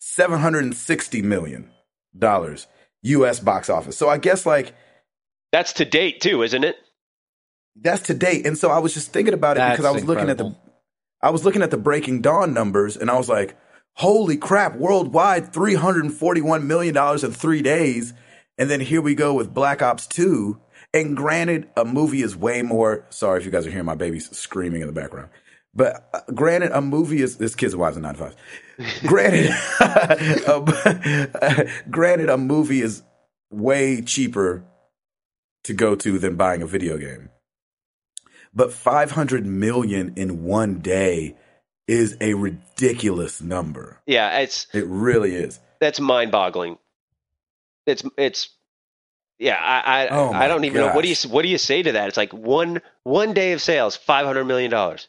[0.00, 1.70] 760 million
[2.16, 2.66] dollars
[3.02, 3.96] US box office.
[3.96, 4.74] So I guess like
[5.52, 6.76] That's to date too, isn't it?
[7.76, 8.46] that's to date.
[8.46, 10.54] And so I was just thinking about it That's because I was looking at the.
[11.22, 13.56] I was looking at the Breaking Dawn numbers and I was like,
[13.94, 18.14] holy crap, worldwide $341 million in three days.
[18.60, 20.60] And then here we go with Black Ops 2.
[20.92, 23.06] And granted, a movie is way more.
[23.08, 25.30] Sorry if you guys are hearing my babies screaming in the background.
[25.74, 28.34] But uh, granted, a movie is this kids wives and nine to
[29.06, 33.02] granted, uh, granted, a movie is
[33.50, 34.62] way cheaper
[35.64, 37.30] to go to than buying a video game.
[38.52, 41.36] But 500 million in one day
[41.88, 44.02] is a ridiculous number.
[44.06, 45.60] Yeah, it's It really is.
[45.80, 46.76] that's mind-boggling.
[47.90, 48.50] It's it's
[49.38, 51.82] yeah, I I, Oh I don't even know what do you what do you say
[51.82, 52.08] to that?
[52.08, 55.08] It's like one one day of sales, five hundred million dollars.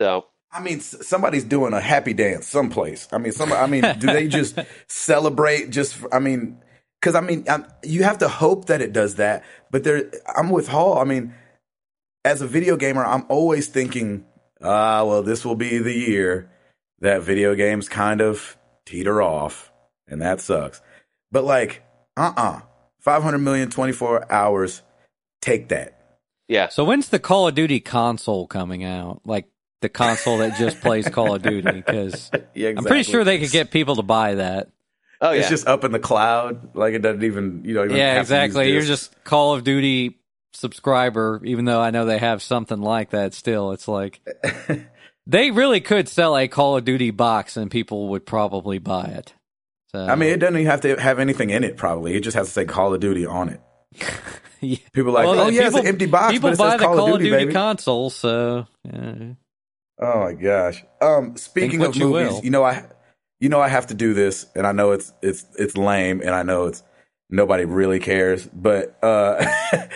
[0.00, 3.08] So I mean, somebody's doing a happy dance someplace.
[3.12, 3.52] I mean, some.
[3.52, 5.70] I mean, do they just celebrate?
[5.70, 6.58] Just, I mean,
[7.00, 9.44] because I mean, i you have to hope that it does that.
[9.70, 10.98] But there, I'm with Hall.
[10.98, 11.34] I mean,
[12.24, 14.24] as a video gamer, I'm always thinking,
[14.62, 16.50] ah, well, this will be the year
[17.00, 18.56] that video games kind of
[18.86, 19.70] teeter off,
[20.08, 20.80] and that sucks.
[21.36, 21.82] But like,
[22.16, 22.60] uh, uh
[23.00, 24.80] 500 million, 24 hours.
[25.42, 26.16] Take that.
[26.48, 29.20] yeah, So when's the Call of Duty console coming out?
[29.26, 29.44] Like
[29.82, 31.72] the console that just plays Call of Duty?
[31.86, 34.70] Because Yeah, I'm pretty sure they could get people to buy that.
[35.20, 36.74] oh yeah, It's just up in the cloud.
[36.74, 37.84] Like it doesn't even, you know.
[37.84, 38.72] Even Yeah, have to use exactly.
[38.72, 40.18] You're just Call of Duty
[40.54, 43.72] subscriber, even though I know they have something like that still.
[43.72, 44.22] It's like
[45.26, 49.34] they really could sell a Call of Duty box and people would probably buy it.
[49.96, 51.78] So I mean, it doesn't even have to have anything in it.
[51.78, 53.60] Probably it just has to say Call of Duty on it.
[54.60, 54.76] yeah.
[54.92, 56.80] People are like, Well, oh yeah, it's an empty box, people but it buy says
[56.80, 57.52] the Call, of Duty, baby.
[57.54, 59.14] console, so yeah.
[59.98, 60.84] oh my gosh.
[61.00, 62.44] Um, speaking of you movies, will.
[62.44, 62.84] you know, I,
[63.40, 66.30] you know, I have to do this, and I know it's it's it's lame, and
[66.30, 66.82] I know it's
[67.30, 69.46] nobody really cares, but uh,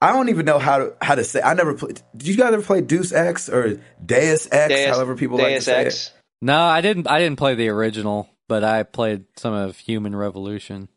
[0.00, 1.42] I don't even know how to how to say.
[1.42, 2.00] I never played.
[2.16, 4.68] Did you guys ever play Deuce X or Deus X?
[4.72, 6.06] Deus- however people like to Deus say Ex.
[6.06, 6.12] it.
[6.40, 7.08] No, I didn't.
[7.08, 10.88] I didn't play the original, but I played some of Human Revolution.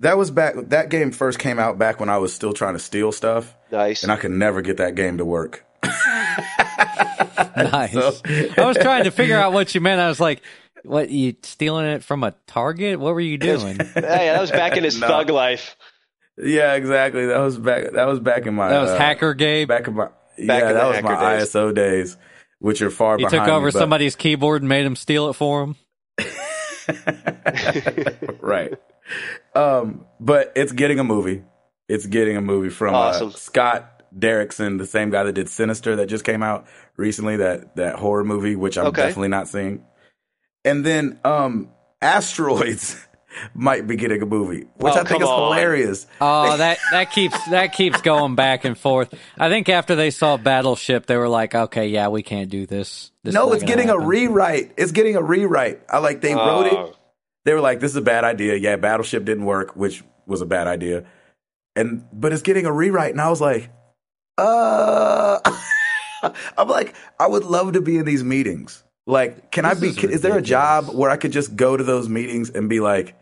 [0.00, 0.54] That was back.
[0.56, 4.02] That game first came out back when I was still trying to steal stuff, Nice.
[4.02, 5.64] and I could never get that game to work.
[7.56, 7.92] Nice.
[7.92, 8.12] So-
[8.56, 10.00] I was trying to figure out what you meant.
[10.00, 10.42] I was like,
[10.84, 11.10] "What?
[11.10, 12.98] You stealing it from a Target?
[12.98, 15.06] What were you doing?" hey, that was back in his No.
[15.06, 15.76] thug life.
[16.38, 17.26] Yeah, exactly.
[17.26, 17.92] That was back.
[17.92, 18.68] That was back in my.
[18.70, 19.68] That was uh, Hacker Gabe.
[19.68, 20.06] Back in my.
[20.06, 21.48] Back yeah, in that was my days.
[21.50, 22.16] ISO days,
[22.58, 23.44] which are far He behind.
[23.44, 25.76] took over me, somebody's keyboard and made him steal it for him.
[28.40, 28.72] right.
[29.54, 31.42] Um, but it's getting a movie.
[31.88, 33.28] It's getting a movie from Awesome.
[33.28, 36.66] uh, Scott Derrickson, the same guy that did Sinister, that just came out
[36.96, 37.36] recently.
[37.36, 39.02] That that horror movie, which I'm Okay.
[39.02, 39.84] definitely not seeing.
[40.64, 42.96] And then um, Asteroids
[43.54, 45.52] might be getting a movie, which Oh, I think is on.
[45.54, 46.06] hilarious.
[46.20, 49.14] Oh, that that keeps that keeps going back and forth.
[49.38, 53.10] I think after they saw Battleship, they were like, "Okay, yeah, we can't do this."
[53.24, 54.72] This no, it's gonna getting a rewrite.
[54.76, 55.80] It's getting a rewrite.
[55.88, 56.72] I like they wrote it.
[56.74, 56.94] Oh.
[57.44, 60.46] they were like, "This is a bad idea." Yeah, Battleship didn't work, which was a
[60.46, 61.04] bad idea,
[61.76, 63.70] and but it's getting a rewrite, and I was like,
[64.38, 65.38] "Uh,"
[66.58, 68.82] I'm like, I would love to be in these meetings.
[69.06, 69.88] Like, can I be?
[69.88, 72.68] is Is, is there a job where I could just go to those meetings and
[72.68, 73.16] be like,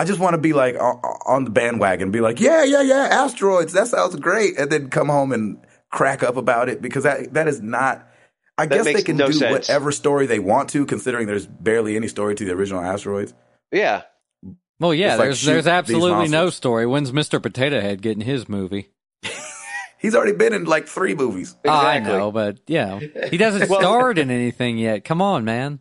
[0.00, 3.08] I just want to be like on, on the bandwagon, be like, yeah, yeah, yeah,
[3.10, 5.58] asteroids, that sounds great, and then come home and
[5.90, 8.06] crack up about it because that that is not.
[8.56, 9.52] I That guess they can no do sense.
[9.68, 13.34] whatever story they want to, considering there's barely any story to the original asteroids.
[13.72, 14.02] Yeah.
[14.78, 16.86] Well, yeah, It's there's shoot there's absolutely no story.
[16.86, 18.88] When's Mister Potato Head getting his movie?
[19.98, 21.54] He's already been in like three movies.
[21.66, 25.04] Oh, I know, but yeah, he doesn't Well- start in anything yet.
[25.04, 25.78] Come on, man.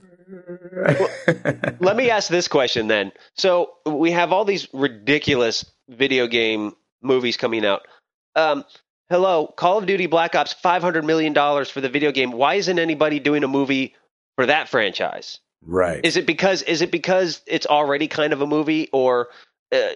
[1.79, 3.11] Let me ask this question then.
[3.35, 7.87] So we have all these ridiculous video game movies coming out.
[8.35, 8.65] Um,
[9.09, 12.31] hello, Call of Duty Black Ops, five hundred million dollars for the video game.
[12.31, 13.95] Why isn't anybody doing a movie
[14.35, 15.39] for that franchise?
[15.65, 16.03] Right.
[16.05, 19.29] Is it because is it because it's already kind of a movie, or
[19.71, 19.89] uh,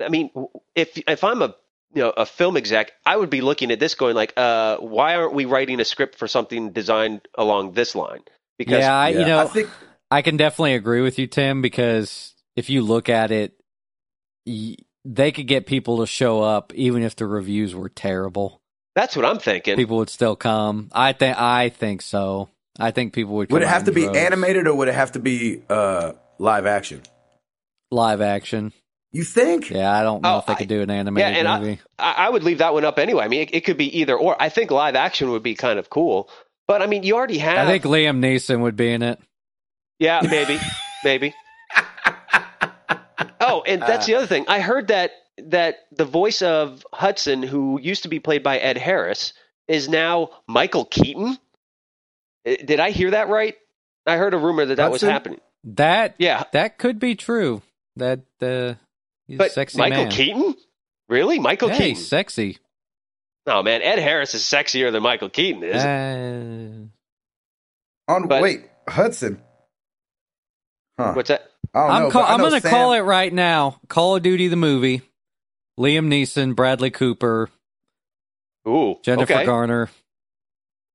[0.00, 0.30] I mean,
[0.74, 1.54] if if I'm a
[1.94, 5.14] you know a film exec, I would be looking at this going like, uh, why
[5.16, 8.22] aren't we writing a script for something designed along this line?
[8.58, 9.68] Because yeah, I, you know, I think
[10.10, 13.52] I can definitely agree with you, Tim, because if you look at it,
[14.46, 18.60] y- they could get people to show up even if the reviews were terrible.
[18.94, 19.76] That's what I'm thinking.
[19.76, 20.88] people would still come.
[20.92, 22.48] I think I think so.
[22.78, 23.52] I think people would.
[23.52, 24.18] Would it have to be droves.
[24.18, 27.02] animated or would it have to be uh, live action?
[27.90, 28.72] live action?
[29.12, 29.70] You think?
[29.70, 31.80] Yeah, I don't know Oh, if they I- could do an yeah, animated and movie.
[31.98, 33.24] I, I would leave that one up anyway.
[33.24, 34.40] I mean, it, it could be either or.
[34.40, 36.28] I think live action would be kind of cool.
[36.66, 37.66] But I mean, you already have.
[37.66, 39.20] I think Liam Neeson would be in it.
[39.98, 40.58] Yeah, maybe,
[41.04, 41.34] maybe.
[43.38, 44.46] Oh, and that's the other thing.
[44.48, 48.76] I heard that that the voice of Hudson, who used to be played by Ed
[48.76, 49.34] Harris,
[49.68, 51.38] is now Michael Keaton.
[52.46, 53.54] Uh, Did I hear that right?
[54.06, 55.40] I heard a rumor that that was happening.
[55.64, 57.62] That Yeah, that could be true.
[57.96, 58.74] That uh,
[59.28, 60.10] but sexy Michael man.
[60.10, 60.56] Keaton,
[61.08, 61.38] really?
[61.38, 62.02] Michael yeah, Keaton?
[62.02, 62.58] sexy.
[63.46, 65.84] Oh man, Ed Harris is sexier than Michael Keaton is.
[65.84, 66.86] Uh,
[68.12, 69.42] On But- wait, Hudson.
[70.98, 71.12] Huh.
[71.12, 71.50] What's that?
[71.74, 73.80] I don't I'm know, call, but I I'm going to Sam- call it right now.
[73.88, 75.02] Call of Duty the movie.
[75.78, 77.50] Liam Neeson, Bradley Cooper,
[78.66, 79.44] Ooh, Jennifer okay.
[79.44, 79.90] Garner.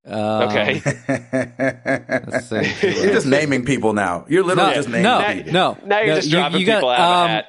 [0.06, 0.18] Um,
[0.50, 0.82] Okay.
[1.08, 2.56] Let's see.
[3.04, 4.26] You're just naming people now.
[4.28, 5.54] You're literally No, just naming no, people.
[5.54, 5.78] no.
[5.86, 7.46] Now you're no, just you- dropping you got, people out um, a hat.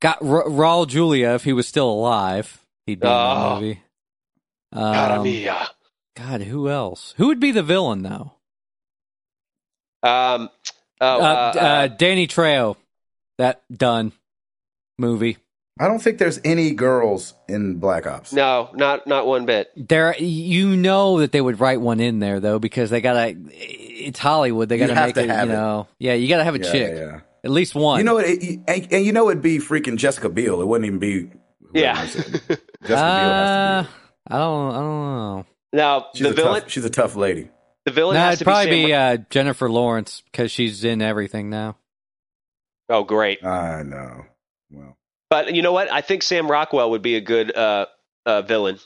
[0.00, 2.60] Got Ra- Raul Julia if he was still alive.
[2.86, 3.54] He'd be in Oh.
[3.54, 3.80] the movie.
[4.74, 5.66] Cara Um.
[6.16, 7.14] God, who else?
[7.16, 8.32] Who would be the villain though?
[10.02, 10.50] Um,
[11.00, 12.76] oh, uh, uh, uh, Danny Trejo,
[13.38, 14.12] that done
[14.98, 15.38] movie.
[15.80, 18.32] I don't think there's any girls in Black Ops.
[18.32, 19.70] no, not not one bit.
[19.76, 23.34] There, you know that they would write one in there though because they gotta.
[23.50, 24.68] It's Hollywood.
[24.68, 25.30] They gotta have make to it.
[25.30, 25.56] have you it.
[25.56, 27.20] know, yeah, you gotta have a Yeah, chick, yeah, yeah.
[27.42, 27.98] at least one.
[27.98, 28.26] You know what?
[28.26, 30.60] It, and, and you know it'd be freaking Jessica Biel.
[30.60, 31.30] It wouldn't even be.
[31.72, 32.02] whoever Yeah.
[32.02, 32.24] you said.
[32.32, 33.98] Jessica Biel uh, has to be.
[34.28, 34.70] I don't.
[34.70, 35.46] I don't know.
[35.72, 36.70] Now She's the a villain, tough.
[36.70, 37.50] She's a tough lady.
[37.84, 41.02] the villain No, has it'd to probably be, be, uh, Jennifer Lawrence because she's in
[41.02, 41.76] everything now.
[42.88, 43.44] oh, great.
[43.44, 44.24] I know.
[44.70, 44.96] Well,
[45.30, 45.90] But you know what?
[45.92, 47.86] I think Sam Rockwell would be a good uh,
[48.24, 48.78] uh, villain.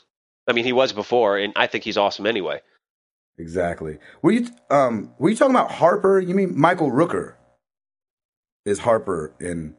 [0.47, 2.61] I mean, he was before, and I think he's awesome anyway.
[3.37, 3.99] exactly.
[4.23, 6.19] Were you um were you talking about Harper?
[6.19, 7.35] You mean Michael Rooker
[8.65, 9.75] is Harper in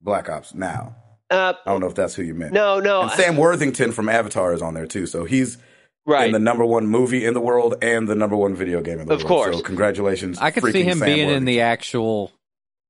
[0.00, 0.94] Black Ops now?
[1.34, 2.52] Uh, I don't know if that's who you meant.
[2.52, 5.06] no, no, And Sam Worthington from Avatar is on there too.
[5.06, 5.58] So he's
[6.06, 6.26] right.
[6.26, 9.06] in the number one movie in the world and the number one video game in
[9.08, 9.28] the Of world.
[9.28, 9.56] course.
[9.56, 10.38] So congratulations.
[10.38, 12.32] I could see him Sam being in the actual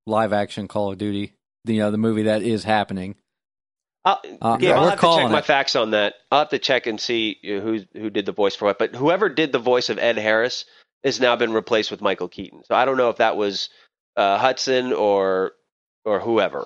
[0.05, 1.33] live action Call of Duty.
[1.65, 3.15] You know, the movie that is happening.
[4.03, 6.13] I'll, Uh, Gabe, we're I'll have to calling check my facts on that.
[6.31, 8.77] I'll have to check and see who who did the voice for what.
[8.77, 10.65] But whoever did the voice of Ed Harris
[11.03, 12.61] has now been replaced with Michael Keaton.
[12.65, 13.69] So I don't know if that was
[14.15, 15.53] uh, Hudson or
[16.05, 16.65] or whoever.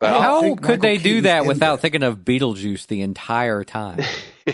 [0.00, 1.82] But How could Michael they do Keaton's that without there.
[1.82, 4.00] thinking of Beetlejuice the entire time?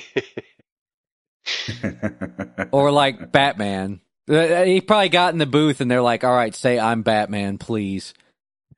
[2.72, 4.00] or like Batman.
[4.28, 7.58] Uh, He probably got in the booth and they're like, "All right, say I'm Batman,
[7.58, 8.14] please."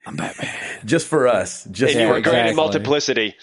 [0.06, 0.54] I'm Batman.
[0.84, 1.64] just for us.
[1.70, 2.54] Just and you were great in exactly.
[2.56, 3.34] multiplicity.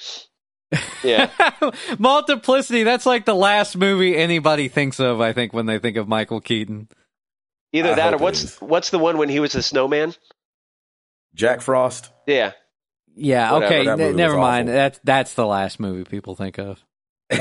[1.03, 1.29] Yeah.
[1.99, 2.83] Multiplicity.
[2.83, 5.21] That's like the last movie anybody thinks of.
[5.21, 6.89] I think when they think of Michael Keaton.
[7.71, 8.55] Either I that or what's is.
[8.57, 10.15] what's the one when he was the snowman?
[11.35, 12.09] Jack Frost.
[12.25, 12.53] Yeah.
[13.15, 13.51] Yeah.
[13.53, 13.85] Whatever, okay.
[13.85, 14.69] that n- never mind.
[14.69, 14.75] awful.
[14.75, 16.83] That's that's the last movie people think of.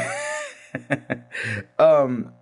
[1.78, 2.32] um,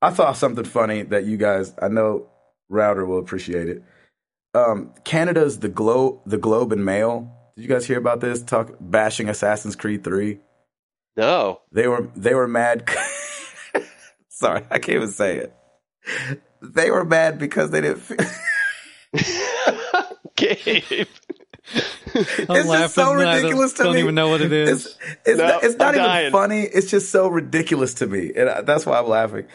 [0.00, 2.28] I thought something funny that you guys, I know
[2.68, 3.82] Router will appreciate it.
[4.54, 7.32] Um, Canada's the globe, the Globe and Mail.
[7.56, 8.42] Did you guys hear about this?
[8.42, 10.40] Talk bashing Assassin's Creed Three.
[11.16, 11.60] No.
[11.72, 12.88] They were they were mad.
[14.28, 15.52] Sorry, I can't even say it.
[16.62, 18.02] They were mad because they didn't.
[20.36, 21.06] Gabe.
[22.48, 23.16] I'm it's just so laughing.
[23.22, 24.86] I ridiculous to don't even know what it is.
[24.86, 26.32] It's, it's No, not, it's not I'm even dying.
[26.32, 26.62] funny.
[26.62, 29.46] It's just so ridiculous to me, and I- that's why I'm laughing.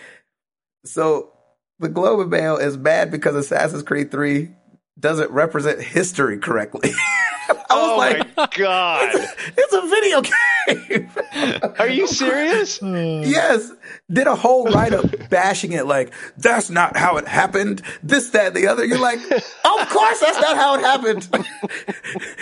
[0.86, 1.32] So
[1.80, 4.52] the Globe and Mail is mad because Assassin's Creed Three
[5.00, 6.92] doesn't represent history correctly.
[7.70, 9.10] I was Oh like, my god.
[9.58, 11.76] it's a video game.
[11.80, 12.82] Are you serious?
[12.84, 13.72] yes,
[14.12, 17.82] did a whole write up bashing it like that's not how it happened.
[18.04, 18.86] This, that, and the other.
[18.86, 21.30] You're like, of course that's not how it happened.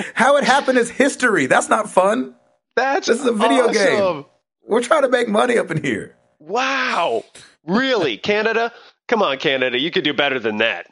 [0.14, 1.46] how it happened is history.
[1.46, 2.36] That's not fun.
[2.76, 4.26] That's This is a video game.
[4.68, 6.16] We're trying to make money up in here.
[6.40, 7.24] Wow.
[7.66, 8.18] Really?
[8.30, 8.72] Canada?
[9.08, 9.80] Come on, Canada.
[9.80, 10.88] You could do better than that.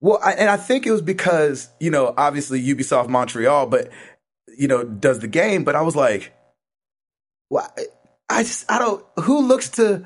[0.00, 3.90] Well, I, and I think it was because you know, obviously Ubisoft Montreal, but
[4.58, 5.64] you know, does the game.
[5.64, 6.34] But I was like,
[7.48, 7.72] well,
[8.30, 9.04] I- just I don't.
[9.20, 10.04] Who looks to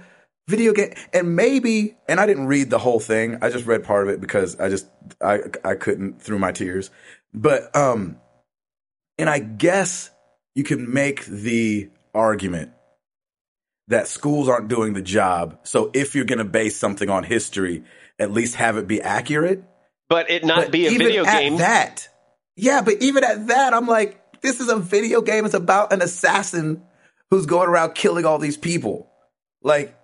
[0.48, 0.94] video game?
[1.12, 3.38] And maybe, and I didn't read the whole thing.
[3.42, 4.86] I just read part of it because I just
[5.20, 6.90] I I couldn't through my tears.
[7.34, 8.18] But um,
[9.18, 10.10] and I guess
[10.54, 12.72] you can make the argument
[13.88, 15.58] that schools aren't doing the job.
[15.64, 17.84] So if you're going to base something on history,
[18.18, 19.64] at least have it be accurate.
[20.08, 21.56] But it not But be a even video at game.
[21.58, 22.08] That,
[22.56, 25.44] yeah, but even at that, I'm like, this is a video game.
[25.44, 26.82] It's about an assassin
[27.30, 29.10] who's going around killing all these people.
[29.62, 29.96] Like,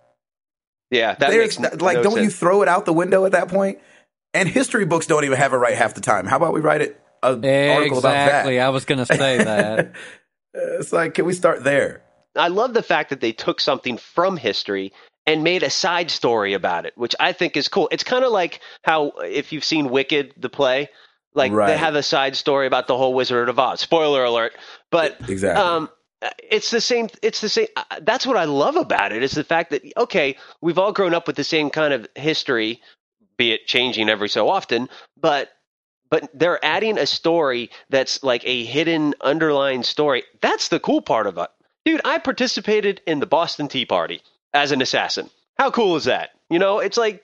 [0.90, 3.48] Yeah, that there's makes like, no don't you throw it out the window at that
[3.48, 3.78] point?
[4.34, 6.26] And history books don't even have it right half the time.
[6.26, 8.26] How about we write it an article about that?
[8.26, 8.60] Exactly.
[8.60, 9.92] I was going to say that.
[10.54, 12.02] it's like, can we start there?
[12.36, 14.92] I love the fact that they took something from history
[15.26, 17.88] and made a side story about it, which I think is cool.
[17.90, 20.88] It's kind of like how if you've seen Wicked, the play,
[21.38, 21.68] like Right.
[21.68, 23.80] they have a side story about the whole Wizard of Oz.
[23.80, 24.52] Spoiler alert,
[24.90, 25.62] but Exactly.
[25.64, 25.88] um,
[26.50, 27.08] it's the same.
[27.22, 27.68] It's the same.
[27.76, 31.14] uh, That's what I love about it is the fact that okay, we've all grown
[31.14, 32.82] up with the same kind of history,
[33.38, 35.50] be it changing every so often, but
[36.10, 40.24] but they're adding a story that's like a hidden underlying story.
[40.40, 41.48] That's the cool part of it.
[41.84, 44.22] Dude, I participated in the Boston Tea Party
[44.52, 45.30] as an assassin.
[45.58, 46.30] How cool is that?
[46.50, 47.22] You know, it's like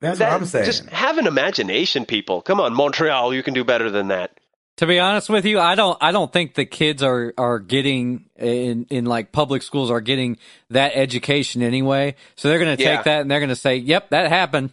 [0.00, 0.66] That's that, what I'm saying.
[0.66, 2.42] just have an imagination, people.
[2.42, 4.38] Come on, Montreal, you can do better than that.
[4.78, 8.26] To be honest with you, I don't I don't think the kids are are getting
[8.36, 10.36] in in like public schools are getting
[10.68, 12.14] that education anyway.
[12.34, 13.02] So they're going to take Yeah.
[13.02, 14.72] that and they're going to say, "Yep, that happened."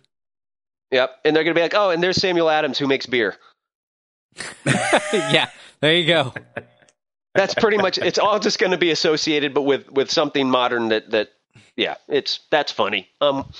[0.91, 1.11] Yep.
[1.25, 3.35] And they're going to be like, oh, and there's Samuel Adams who makes beer.
[4.65, 6.33] yeah, there you go.
[7.33, 7.97] That's pretty much.
[7.97, 11.29] It's all just going to be associated, but with with something modern that that.
[11.75, 13.09] Yeah, it's that's funny.
[13.21, 13.51] Um,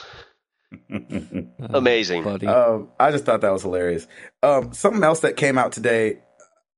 [1.59, 2.23] amazing.
[2.23, 2.47] Buddy.
[2.47, 4.07] Um, I just thought that was hilarious.
[4.41, 6.19] Um, something else that came out today,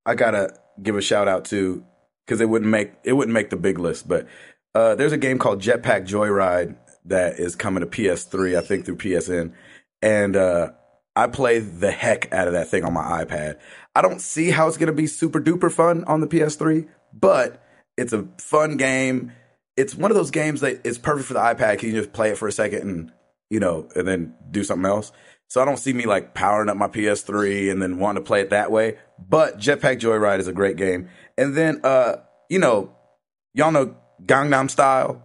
[0.05, 1.83] I gotta give a shout out to
[2.25, 4.07] because it wouldn't make it wouldn't make the big list.
[4.07, 4.27] But
[4.73, 8.97] uh, there's a game called Jetpack Joyride that is coming to PS3, I think through
[8.97, 9.53] PSN,
[10.01, 10.71] and uh,
[11.15, 13.57] I play the heck out of that thing on my iPad.
[13.95, 17.61] I don't see how it's gonna be super duper fun on the PS3, but
[17.97, 19.31] it's a fun game.
[19.77, 21.75] It's one of those games that is perfect for the iPad.
[21.75, 23.11] 'cause You can just play it for a second and
[23.49, 25.11] you know, and then do something else.
[25.47, 28.41] So I don't see me like powering up my PS3 and then wanting to play
[28.41, 28.97] it that way.
[29.19, 31.09] But Jetpack Joyride is a great game.
[31.37, 32.17] And then, uh,
[32.49, 32.95] you know,
[33.53, 35.21] y'all know Gangnam Style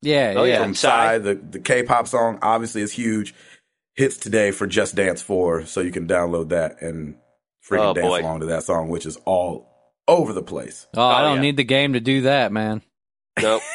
[0.00, 0.54] yeah, Oh, yeah.
[0.54, 0.62] yeah.
[0.62, 0.88] from Psy.
[0.88, 3.34] Psy, the, the K-pop song, obviously is huge.
[3.96, 7.16] Hits today for Just Dance 4, so you can download that and
[7.68, 8.20] freaking Oh, dance boy.
[8.20, 9.70] along to that song, which is all
[10.06, 10.86] over the place.
[10.94, 11.40] Oh, I Oh, don't yeah.
[11.42, 12.82] need the game to do that, man.
[13.40, 13.62] Nope.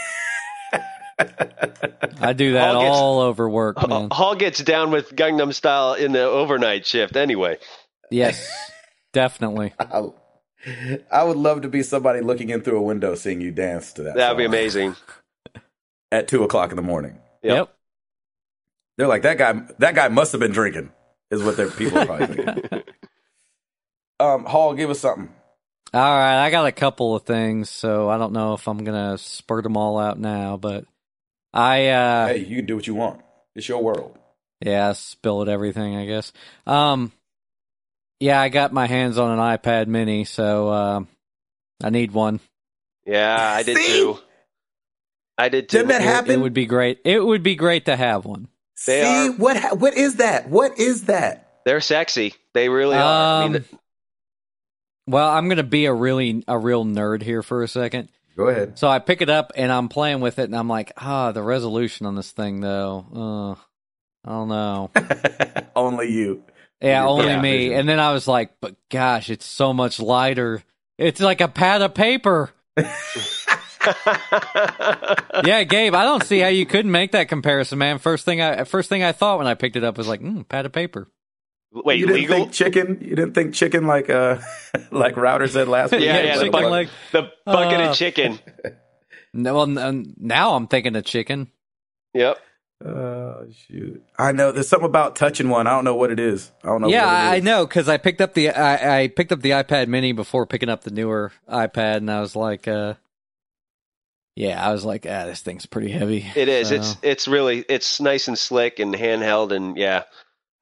[1.19, 4.09] I do that Hall gets- all over work, man.
[4.11, 7.15] Hall gets down with Gangnam Style in the overnight shift.
[7.15, 7.57] Anyway,
[8.11, 8.49] Yes,
[9.13, 9.73] definitely.
[9.79, 10.03] I,
[11.11, 14.03] I would love to be somebody looking in through a window seeing you dance to
[14.03, 14.15] that.
[14.15, 14.95] that'd be amazing.
[16.11, 17.19] At two o'clock in the morning.
[17.43, 17.55] Yep.
[17.55, 17.75] Yep.
[18.97, 19.61] They're like that guy.
[19.77, 20.91] That guy must have been drinking.
[21.31, 22.83] Is what their people are probably thinking.
[24.21, 25.29] Um, Hall, give us something.
[25.93, 29.17] All right, I got a couple of things, so I don't know if I'm gonna
[29.17, 30.83] spurt them all out now, but
[31.53, 33.21] I uh hey, you can do what you want.
[33.55, 34.17] It's your world.
[34.61, 36.31] yeah, spill it everything, I guess.
[36.67, 37.11] Um
[38.19, 41.07] yeah, I got my hands on an iPad mini, so um
[41.83, 42.39] I need one.
[43.05, 43.87] Yeah, I did See?
[43.87, 44.19] too.
[45.37, 45.77] I did too.
[45.77, 46.31] Didn't that It- happen?
[46.31, 46.99] It, would be great.
[47.05, 48.49] It would be great to have one.
[48.85, 49.57] They See are- what?
[49.57, 50.49] Ha- what is that?
[50.49, 51.61] What is that?
[51.65, 52.33] They're sexy.
[52.53, 53.43] They really are.
[53.43, 53.65] I mean, Um,
[55.07, 58.09] Well, I'm gonna be a really a real nerd here for a second.
[58.39, 58.79] Go ahead.
[58.79, 61.43] So I pick it up and I'm playing with it, and I'm like, ah, the
[61.43, 63.05] resolution on this thing though.
[63.13, 63.51] Uh,
[64.25, 64.91] I don't know.
[65.75, 66.43] Only you.
[66.81, 67.57] Yeah, Your only me.
[67.67, 67.79] vision.
[67.81, 70.63] And then I was like, but gosh, it's so much lighter.
[70.97, 72.51] It's like a pad of paper.
[75.45, 77.97] Yeah, Gabe, I don't see how you couldn't make that comparison, man.
[77.97, 80.47] First thing I first thing I thought when I picked it up was like, mm,
[80.47, 81.07] pad of paper.
[81.71, 82.35] Wait, you didn't legal?
[82.37, 82.97] think chicken?
[83.01, 84.37] You didn't think chicken like uh
[84.91, 86.01] like Router said last week?
[86.01, 86.89] yeah, Yeah, yeah, the chicken bucket, leg.
[87.11, 88.39] the bucket Uh, of chicken.
[89.31, 89.67] No, well,
[90.17, 91.51] now I'm thinking of chicken.
[92.15, 92.39] Yep.
[92.83, 94.01] Oh shoot!
[94.17, 95.67] I know there's something about touching one.
[95.67, 96.49] I don't know what it is.
[96.63, 96.87] I don't know.
[96.87, 99.41] yeah, what it I, I know because I picked up the I, I picked up
[99.41, 102.95] the iPad Mini before picking up the newer iPad, and I was like, uh,
[104.35, 106.25] yeah, I was like, ah, this thing's pretty heavy.
[106.35, 106.69] It is.
[106.69, 110.03] So- It's it's really it's nice and slick and handheld and yeah.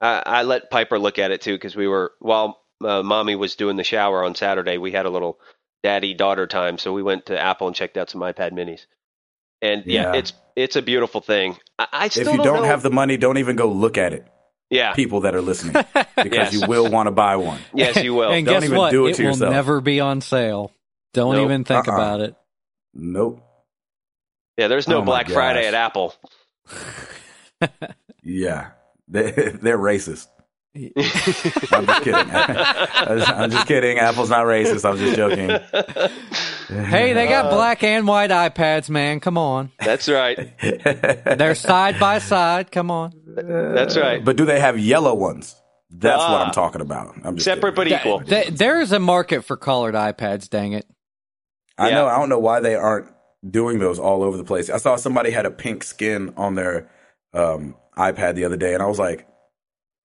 [0.01, 3.55] I, I let Piper look at it too because we were while uh, mommy was
[3.55, 4.77] doing the shower on Saturday.
[4.77, 5.39] We had a little
[5.83, 8.81] daddy daughter time, so we went to Apple and checked out some iPad Minis.
[9.61, 10.19] And yeah, Yeah.
[10.19, 11.57] it's it's a beautiful thing.
[11.79, 14.13] I, I still If you don't know- have the money, don't even go look at
[14.13, 14.27] it.
[14.69, 16.53] yeah, People that are listening, because Yes.
[16.53, 17.59] you will want to buy one.
[17.73, 18.31] yes, you will.
[18.31, 18.91] and Don't guess even what?
[18.91, 19.51] do it it to will yourself.
[19.53, 20.71] never be on sale.
[21.13, 21.45] Don't Nope.
[21.45, 21.95] even think Uh-uh.
[21.95, 22.35] about it.
[22.93, 23.41] Nope.
[24.57, 26.13] yeah, there's no Oh my Black Friday at Apple.
[28.23, 28.71] Yeah,
[29.07, 29.31] they,
[29.61, 30.27] they're racist.
[30.77, 32.15] I'm just kidding.
[32.31, 33.97] I'm just- kidding.
[33.97, 34.87] Apple's not racist.
[34.87, 35.49] I'm just joking.
[36.67, 39.19] Hey, they got black and white iPads, man.
[39.19, 40.53] Come on, That's right.
[40.59, 42.71] they're side by side.
[42.71, 43.13] Come on.
[43.25, 44.23] That's right.
[44.23, 45.55] But do they have yellow ones?
[45.89, 46.45] That's what Ah.
[46.45, 47.15] I'm talking about.
[47.23, 47.93] I'm just Separate kidding.
[47.93, 48.19] but equal.
[48.21, 50.49] Th- there is a market for colored iPads.
[50.49, 50.85] Dang it.
[51.77, 51.95] I Yeah.
[51.95, 52.07] know.
[52.07, 53.07] I don't know why they aren't
[53.49, 54.69] doing those all over the place.
[54.69, 56.89] I saw somebody had a pink skin on their
[57.33, 59.27] um, iPad the other day, and I was like,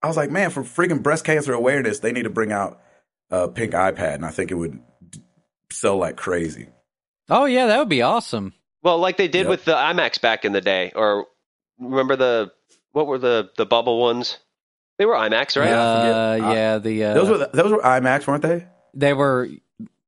[0.02, 2.80] I was like, man, for freaking breast cancer awareness, they need to bring out
[3.30, 4.80] a pink iPad, and I think it would
[5.70, 6.68] sell like crazy.
[7.30, 8.52] Oh yeah, that would be awesome.
[8.82, 9.48] Well, like they did Yep.
[9.48, 11.26] with the iMacs back in the day, or
[11.78, 12.52] remember the
[12.92, 14.38] what were the the bubble ones?
[14.98, 15.70] They were iMacs, right?
[15.70, 16.52] Yeah, I Uh, forget.
[16.56, 18.66] yeah, the uh, Those were those were iMacs, weren't they?
[18.94, 19.48] they were.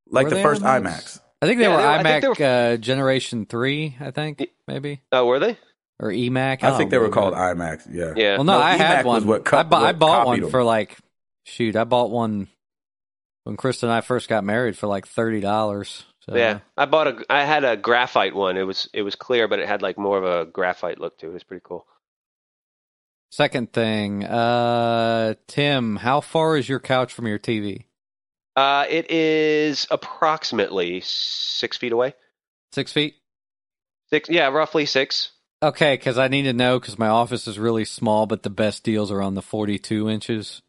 [0.06, 0.82] Like Were the first iMacs?
[0.82, 1.20] iMacs.
[1.42, 3.96] I think they Yeah, were they were- I think iMac they uh, Generation Three.
[4.00, 5.56] I think maybe Oh, were they?
[6.00, 6.62] Or eMac.
[6.64, 7.86] I don't think they were called iMacs.
[7.90, 8.12] Yeah.
[8.16, 8.34] Yeah.
[8.36, 9.28] Well, no, No, I had eMac was one.
[9.28, 10.50] what co- I, bu- I bought one them.
[10.50, 10.96] for like,
[11.44, 12.48] shoot, I bought one
[13.44, 16.04] when Chris and I first got married for like thirty dollars.
[16.26, 16.34] So.
[16.36, 17.24] Yeah, I bought a.
[17.30, 18.56] I had a graphite one.
[18.56, 21.26] It was it was clear, but it had like more of a graphite look to
[21.26, 21.30] it.
[21.30, 21.86] It was pretty cool.
[23.30, 27.84] Second thing, uh, Tim, how far is your couch from your TV?
[28.56, 32.14] Uh, it is approximately six feet away.
[32.72, 33.16] Six feet.
[34.10, 35.32] Six, yeah, roughly six.
[35.68, 38.82] Okay, because I need to know because my office is really small, but the best
[38.84, 40.60] deals are on the forty-two inches.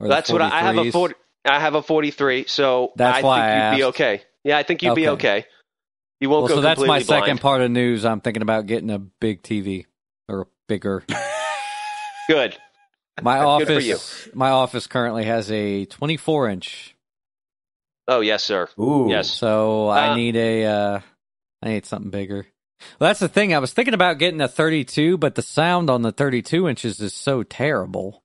[0.00, 1.14] or the That's what I, I have a forty.
[1.44, 4.22] I have a forty-three, so That's I why think I you'd be okay.
[4.44, 5.38] Yeah, I think you'd be Okay.
[5.40, 5.46] okay.
[6.20, 7.04] You won't Well, go so that's my blind.
[7.04, 8.04] second part of news.
[8.04, 9.84] I'm thinking about getting a big TV
[10.28, 11.04] or a bigger.
[12.28, 12.56] Good.
[13.22, 16.94] My Good for office, my office currently has a 24 inch,
[18.06, 18.68] Oh yes, sir.
[18.80, 19.08] Ooh.
[19.10, 19.30] Yes.
[19.30, 21.00] so I Uh, need a, uh,
[21.62, 22.46] I need something bigger.
[22.98, 23.54] Well, that's the thing.
[23.54, 27.12] I was thinking about getting a 32, but the sound on the 32 inches is
[27.14, 28.22] so terrible.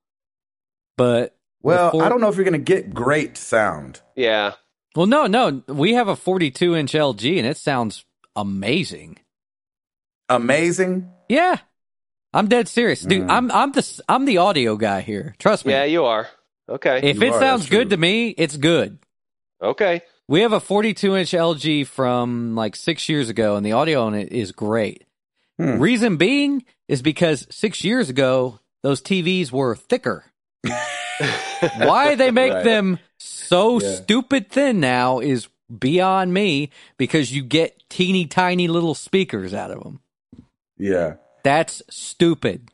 [0.97, 4.01] But Well, four- I don't know if you're gonna get great sound.
[4.15, 4.53] Yeah.
[4.95, 9.17] well, no, no, we have a 42 inch LG and it sounds amazing.
[10.29, 11.11] Amazing.
[11.29, 11.57] Yeah,
[12.33, 13.23] I'm dead serious, dude.
[13.27, 13.31] Mm.
[13.31, 15.35] I'm I'm the I'm the audio guy here.
[15.39, 15.73] Trust me.
[15.73, 16.27] Yeah, you are.
[16.69, 16.99] Okay.
[17.03, 18.99] if You it are, sounds good to me, it's good.
[19.61, 20.01] okay.
[20.27, 24.13] We have a 42 inch LG from like six years ago, and the audio on
[24.15, 25.03] it is great.
[25.59, 25.79] Hmm.
[25.79, 30.25] Reason being is because six years ago, those TVs were thicker.
[31.77, 32.63] Why they make Right.
[32.63, 33.95] them so Yeah.
[33.95, 35.47] stupid thin now is
[35.79, 39.99] beyond me because you get teeny tiny little speakers out of them.
[40.77, 41.15] Yeah.
[41.43, 42.69] That's stupid.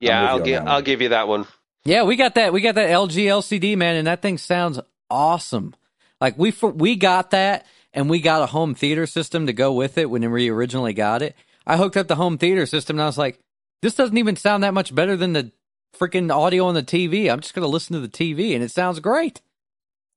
[0.00, 0.66] Yeah, I'll you give.
[0.66, 1.46] I'll give you that one.
[1.84, 2.52] Yeah, we got that.
[2.52, 4.80] We got that LG LCD man, and that thing sounds
[5.10, 5.74] awesome.
[6.20, 9.98] Like we we got that, and we got a home theater system to go with
[9.98, 11.34] it when we originally got it.
[11.66, 13.38] I hooked up the home theater system, and I was like,
[13.82, 15.52] "This doesn't even sound that much better than the
[15.98, 18.70] freaking audio on the TV." I'm just going to listen to the TV, and it
[18.70, 19.40] sounds great.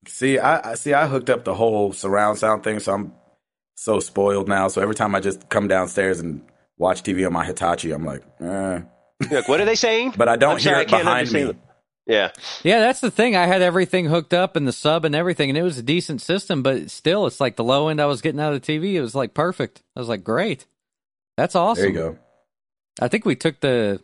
[0.07, 0.93] See, I, I see.
[0.93, 3.13] I hooked up the whole surround sound thing, so I'm
[3.77, 4.67] so spoiled now.
[4.67, 6.41] So every time I just come downstairs and
[6.77, 8.81] watch TV on my Hitachi, I'm like, eh.
[9.31, 10.15] You're what are they saying?
[10.17, 11.41] but I don't I'm hear I it behind me.
[11.43, 11.72] understand.
[12.05, 12.31] Yeah.
[12.63, 13.35] Yeah, that's the thing.
[13.35, 16.21] I had everything hooked up and the sub and everything, and it was a decent
[16.21, 16.61] system.
[16.61, 18.93] But still, it's like the low end I was getting out of the TV.
[18.93, 19.81] It was like perfect.
[19.95, 20.65] I was like, "Great,
[21.37, 22.19] that's awesome." There you go.
[22.99, 24.01] I think we took the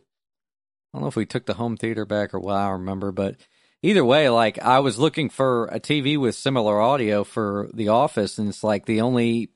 [0.94, 3.36] I don't know if we took the home theater back or what I remember, but
[3.84, 8.38] either way, like I was looking for a TV with similar audio for the office,
[8.38, 9.52] and it's like the only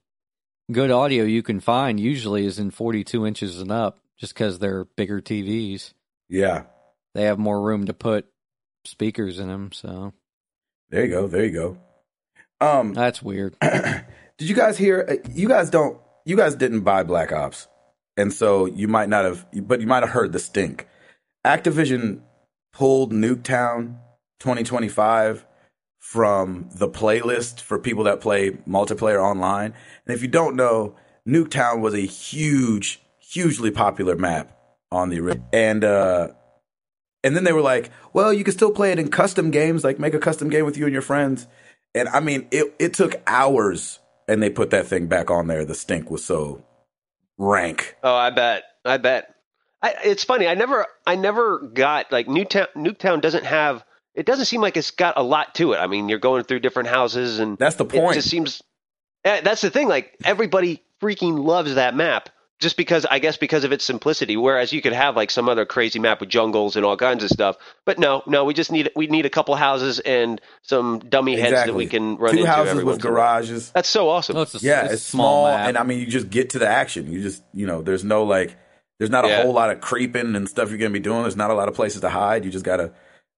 [0.72, 4.86] good audio you can find usually is in 42 inches and up, just because they're
[4.86, 5.94] bigger TVs.
[6.30, 6.64] Yeah.
[7.16, 8.28] They have more room to put
[8.86, 10.14] speakers in them, so
[10.90, 11.28] There you go.
[11.28, 11.78] There you go.
[12.62, 13.56] Um, that's weird.
[13.62, 15.06] did you guys hear?
[15.10, 15.98] uh, You guys don't.
[16.26, 17.68] You guys didn't buy Black Ops,
[18.16, 19.46] and so you might not have.
[19.54, 20.88] But you might have heard the stink.
[21.46, 22.22] Activision
[22.72, 23.98] pulled Nuketown
[24.40, 25.46] 2025
[26.00, 29.74] from the playlist for people that play multiplayer online.
[30.06, 30.96] And if you don't know,
[31.28, 34.58] Nuketown was a huge, hugely popular map
[34.92, 36.30] on the and uh
[37.24, 40.00] and then they were like, well, you can still play it in custom games, like
[40.00, 41.48] make a custom game with you and your friends.
[41.96, 45.66] And I mean, it it took hours and they put that thing back on there.
[45.66, 46.64] The stink was so
[47.38, 47.96] rank.
[48.04, 48.64] Oh, I bet.
[48.86, 49.34] I bet.
[49.82, 50.48] I, it's funny.
[50.48, 52.68] I never, I never got like Nuketown.
[52.76, 53.84] Nuketown doesn't have.
[54.16, 55.78] It doesn't seem like it's got a lot to it.
[55.78, 58.14] I mean, you're going through different houses, and That's the it point.
[58.16, 58.62] just seems.
[59.26, 59.88] eh, That's the thing.
[59.88, 62.30] Like everybody freaking loves that map,
[62.64, 64.36] just because I guess because of its simplicity.
[64.38, 67.30] Whereas you could have like some other crazy map with jungles and all kinds of
[67.30, 67.58] stuff.
[67.86, 71.52] But no, no, we just need we need a couple houses and some dummy heads
[71.54, 73.72] that we can run Two into houses with once in garages.
[73.72, 74.34] That's so awesome.
[74.36, 75.68] Well, it's a, Yeah, it's it's, a small, map.
[75.70, 77.12] and I mean, you just get to the action.
[77.12, 78.58] You just, you know, there's no like,
[78.98, 79.44] there's not a Yeah.
[79.44, 81.22] whole lot of creeping and stuff you're gonna be doing.
[81.22, 82.46] There's not a lot of places to hide.
[82.46, 82.94] You just gotta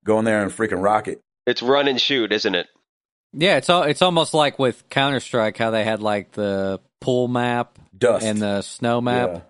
[0.05, 1.19] go in there and freaking rock it.
[1.47, 2.67] it's run and shoot, isn't it?
[3.37, 7.27] yeah, it's all, it's almost like with Counter Strike how they had like the pool
[7.27, 9.29] map Dust and the snow map.
[9.33, 9.41] Yeah.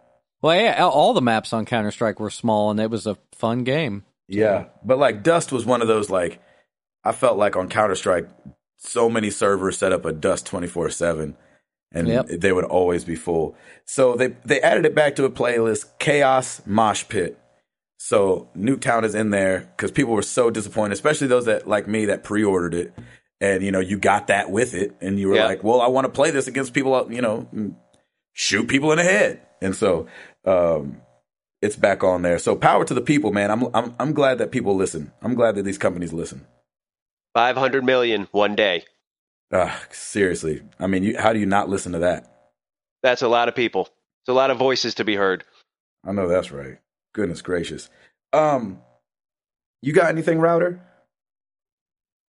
[0.41, 3.63] Well, yeah, all- the maps on Counter Strike were small, and it was a fun
[3.63, 4.03] game.
[4.27, 6.39] Yeah, but like Dust was one of those like
[7.03, 8.27] I felt like on Counter Strike,
[8.77, 11.35] so many servers set up a Dust twenty four seven,
[11.91, 12.27] and Yep.
[12.27, 13.55] they would always be full.
[13.85, 17.39] So they they added it back to a playlist, Chaos Mosh Pit.
[17.97, 22.05] So Nuketown is in there because people were so disappointed, especially those that like me
[22.05, 22.93] that pre-ordered it,
[23.41, 25.45] and you know you got that with it, and you were Yeah.
[25.45, 27.47] like, well, I want to play this against people, you know,
[28.35, 30.05] shoot people in the head, and so
[30.45, 31.01] um,
[31.63, 32.37] it's back on there.
[32.37, 33.49] So power to the people, man.
[33.49, 35.11] I'm I'm I'm glad that people listen.
[35.23, 36.45] I'm glad that these companies listen.
[37.33, 38.85] 500 million one day.
[39.51, 42.51] Ah, seriously, I mean, you, how do you not listen to that?
[43.03, 43.83] That's a lot of people.
[43.83, 45.43] It's a lot of voices to be heard.
[46.05, 46.77] I know that's right.
[47.13, 47.89] Goodness gracious.
[48.33, 48.81] Um,
[49.81, 50.81] you got anything, router?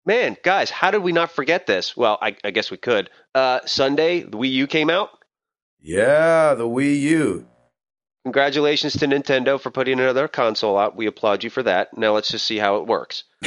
[0.05, 1.97] Man, guys, how did we not forget this?
[1.97, 3.11] Well, I, I guess we could.
[3.35, 5.11] Uh, Sunday, the Wii U came out.
[5.87, 7.47] Yeah, the Wii U.
[8.24, 10.97] Congratulations to Nintendo for putting another console out.
[10.97, 11.97] We applaud you for that.
[11.97, 13.22] Now let's just see how it works.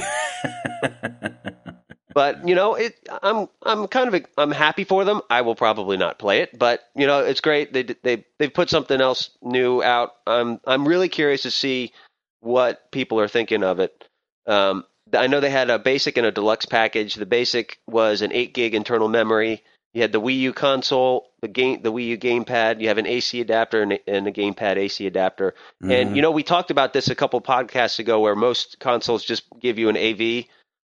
[2.14, 2.96] But you know, it.
[3.24, 5.22] I'm I'm kind of I'm happy for them.
[5.30, 7.72] I will probably not play it, but you know, it's great.
[7.72, 10.16] They they they've put something else new out.
[10.28, 11.94] I'm I'm really curious to see
[12.42, 14.04] what people are thinking of it.
[14.48, 17.16] Um, I know they had a basic and a deluxe package.
[17.16, 19.64] The basic was an eight gig internal memory.
[19.94, 22.80] You had the Wii U console, the game, the Wii U gamepad.
[22.80, 25.56] You have an AC adapter and a, and a gamepad AC adapter.
[25.82, 29.44] And you know, we talked about this a couple podcasts ago, where most consoles just
[29.60, 30.46] give you an AV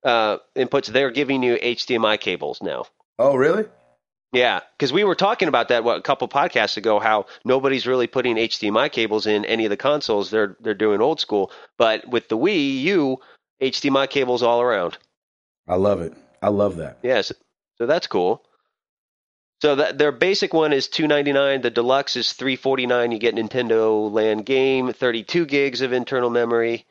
[0.04, 0.88] uh, inputs.
[0.88, 2.86] They're giving you HDMI cables now.
[3.18, 3.66] oh, really?
[4.34, 7.00] Yeah, because we were talking about that what, a couple podcasts ago.
[7.00, 10.32] How nobody's really putting HDMI cables in any of the consoles.
[10.32, 11.52] They're they're doing old school.
[11.78, 13.20] But with the Wii U,
[13.62, 14.98] HDMI cables all around.
[15.68, 16.14] I love it.
[16.42, 16.98] I love that.
[17.04, 17.32] Yes,
[17.78, 18.44] so that's cool.
[19.64, 21.62] So that their basic one is two ninety nine.
[21.62, 23.14] The deluxe is three forty nine.
[23.14, 26.86] You get Nintendo Land game, thirty two gigs of internal memory,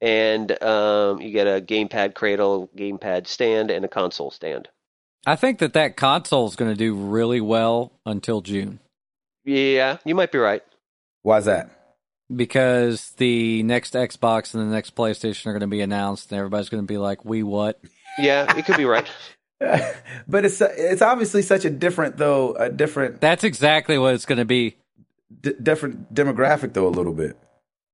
[0.00, 4.68] and um, you get a gamepad cradle, gamepad stand, and a console stand.
[5.26, 8.78] I think that that console is going to do really well until June
[9.44, 10.62] Yeah, you might be right.
[11.22, 11.70] Why's that?
[12.34, 16.68] because the next Xbox and the next PlayStation are going to be announced, and everybody's
[16.68, 17.80] going to be like, "We what?"
[18.16, 19.10] Yeah, it could be right.
[20.28, 24.38] but it's it's obviously such a different though a different That's exactly what it's going
[24.38, 24.76] to be.
[25.40, 27.36] d- different demographic though a little bit.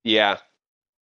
[0.05, 0.39] Yeah,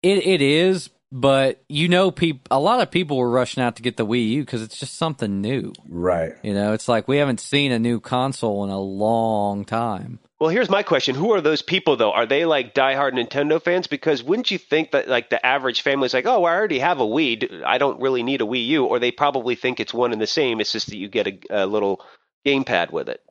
[0.01, 3.83] It it is, but you know, peop- a lot of people were rushing out to
[3.83, 5.73] get the Wii U because it's just something new.
[5.87, 6.33] Right.
[6.43, 10.19] You know, it's like we haven't seen a new console in a long time.
[10.39, 12.11] Well, here's my question: Who are those people, though?
[12.11, 13.87] Are they like diehard Nintendo fans?
[13.87, 16.99] Because wouldn't you think that like the average family is like, "Oh, I already have
[16.99, 17.63] a Wii.
[17.63, 20.27] I don't really need a Wii U," or they probably think it's one and the
[20.27, 20.59] same.
[20.59, 22.03] It's just that you get a, a little
[22.45, 23.21] gamepad with it.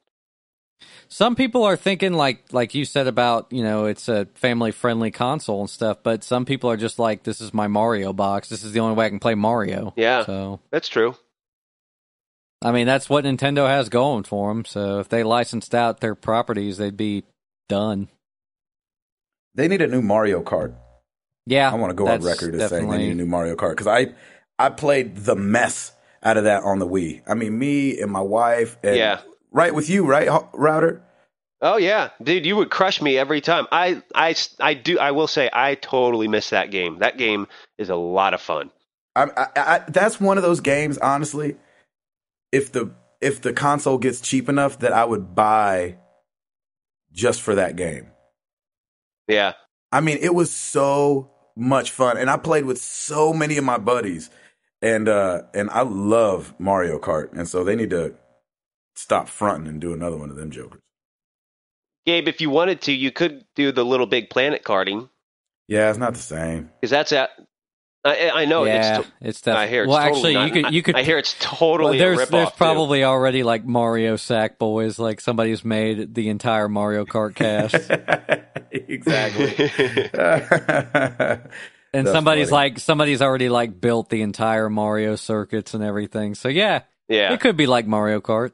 [1.08, 5.10] Some people are thinking like like you said about you know it's a family friendly
[5.10, 8.48] console and stuff, but some people are just like this is my Mario box.
[8.48, 9.92] This is the only way I can play Mario.
[9.96, 10.24] Yeah.
[10.24, 11.16] So That's true.
[12.64, 14.64] I mean that's what Nintendo has going for them.
[14.64, 17.24] So if they licensed out their properties, they'd be
[17.68, 18.08] done.
[19.54, 20.74] They need a new Mario Kart.
[21.46, 23.70] Yeah, I want to go on record as saying they need a new Mario Kart
[23.70, 24.14] because I
[24.58, 25.92] I played the mess
[26.22, 27.22] out of that on the Wii.
[27.26, 28.78] I mean, me and my wife.
[28.82, 29.20] And, Yeah.
[29.50, 31.02] Right with you, right, router?
[31.60, 33.66] Oh yeah, dude, you would crush me every time.
[33.70, 34.98] I, I, I do.
[34.98, 36.98] I will say, I totally miss that game.
[36.98, 37.46] That game
[37.78, 38.70] is a lot of fun.
[39.14, 41.56] I, I, I, that's one of those games, honestly.
[42.54, 45.98] If the if the console gets cheap enough, that I would buy
[47.12, 48.12] just for that game.
[49.28, 49.54] Yeah,
[49.90, 53.78] I mean, it was so much fun, and I played with so many of my
[53.78, 54.30] buddies,
[54.82, 58.14] and uh, and I love Mario Kart, and so they need to
[58.94, 60.80] stop fronting and do another one of them jokers.
[62.06, 65.08] Gabe, if you wanted to, you could do the Little Big Planet karting
[65.68, 66.70] Yeah, it's not the same.
[66.80, 67.30] because that's at.
[68.06, 69.08] I, I know yeah, it's.
[69.22, 69.74] it's To, I definitely.
[69.74, 70.94] hear it's well, totally actually, not- you could you could.
[70.96, 72.52] I hear it's totally well, there's a there's ripoff.
[72.52, 72.56] too.
[72.58, 77.74] probably already like Mario Sack Boys, like somebody's made the entire Mario Kart cast,
[78.70, 79.54] exactly.
[81.94, 82.56] and That's somebody's funny.
[82.62, 86.34] like somebody's already like built the entire Mario circuits and everything.
[86.34, 88.52] So yeah, yeah, it could be like Mario Kart.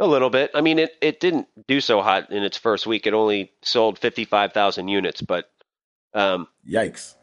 [0.00, 0.50] a little bit.
[0.54, 3.06] I mean, it it didn't do so hot in its first week.
[3.06, 5.50] It only sold fifty five thousand units, but
[6.14, 7.14] um, Yikes.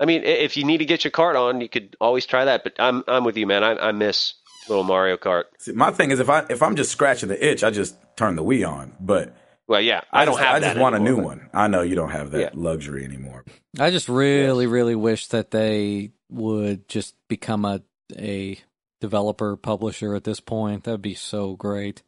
[0.00, 2.64] I mean, if you need to get your cart on, you could always try that.
[2.64, 3.62] But I'm I'm with you, man.
[3.62, 4.34] I, I miss
[4.68, 5.44] little Mario Kart.
[5.58, 8.36] See, my thing is if I if I'm just scratching the itch, I just turn
[8.36, 8.92] the Wii on.
[9.00, 9.36] But
[9.68, 10.66] Well, yeah, I, don't just, have I that.
[10.74, 11.50] just want a new but- one.
[11.54, 12.50] I know you don't have that Yeah.
[12.54, 13.44] luxury anymore.
[13.78, 17.82] I just really, really wish that they would just become a
[18.18, 18.58] a
[19.00, 20.84] developer publisher at this point.
[20.84, 22.02] That'd be so great.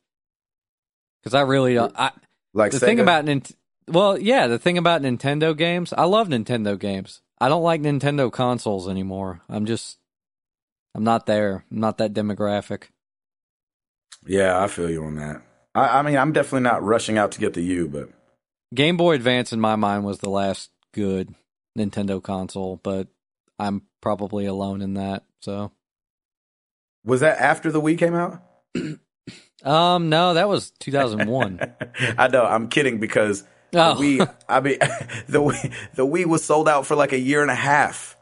[1.23, 1.93] Because I really don't.
[1.99, 2.11] I,
[2.53, 3.55] Like the Sega, thing about Nintendo.
[3.89, 7.23] well, yeah, the thing about Nintendo games, I love Nintendo games.
[7.39, 9.43] I don't like Nintendo consoles anymore.
[9.49, 9.99] I'm just,
[10.95, 11.65] I'm not there.
[11.71, 12.85] I'm not that demographic.
[14.27, 15.43] Yeah, I feel you on that.
[15.75, 18.11] I, I mean, I'm definitely not rushing out to get the U, but
[18.75, 21.35] Game Boy Advance in my mind was the last good
[21.77, 23.09] Nintendo console, but
[23.59, 25.25] I'm probably alone in that.
[25.41, 25.73] So,
[27.05, 28.43] was that after the Wii came out?
[29.65, 31.75] um, no, that was 2001.
[32.17, 32.45] I know.
[32.45, 33.45] I'm kidding because
[33.75, 33.95] Oh.
[33.95, 34.35] the Wii.
[34.49, 34.79] I mean,
[35.29, 38.17] the Wii, the Wii was sold out for like a year and a half.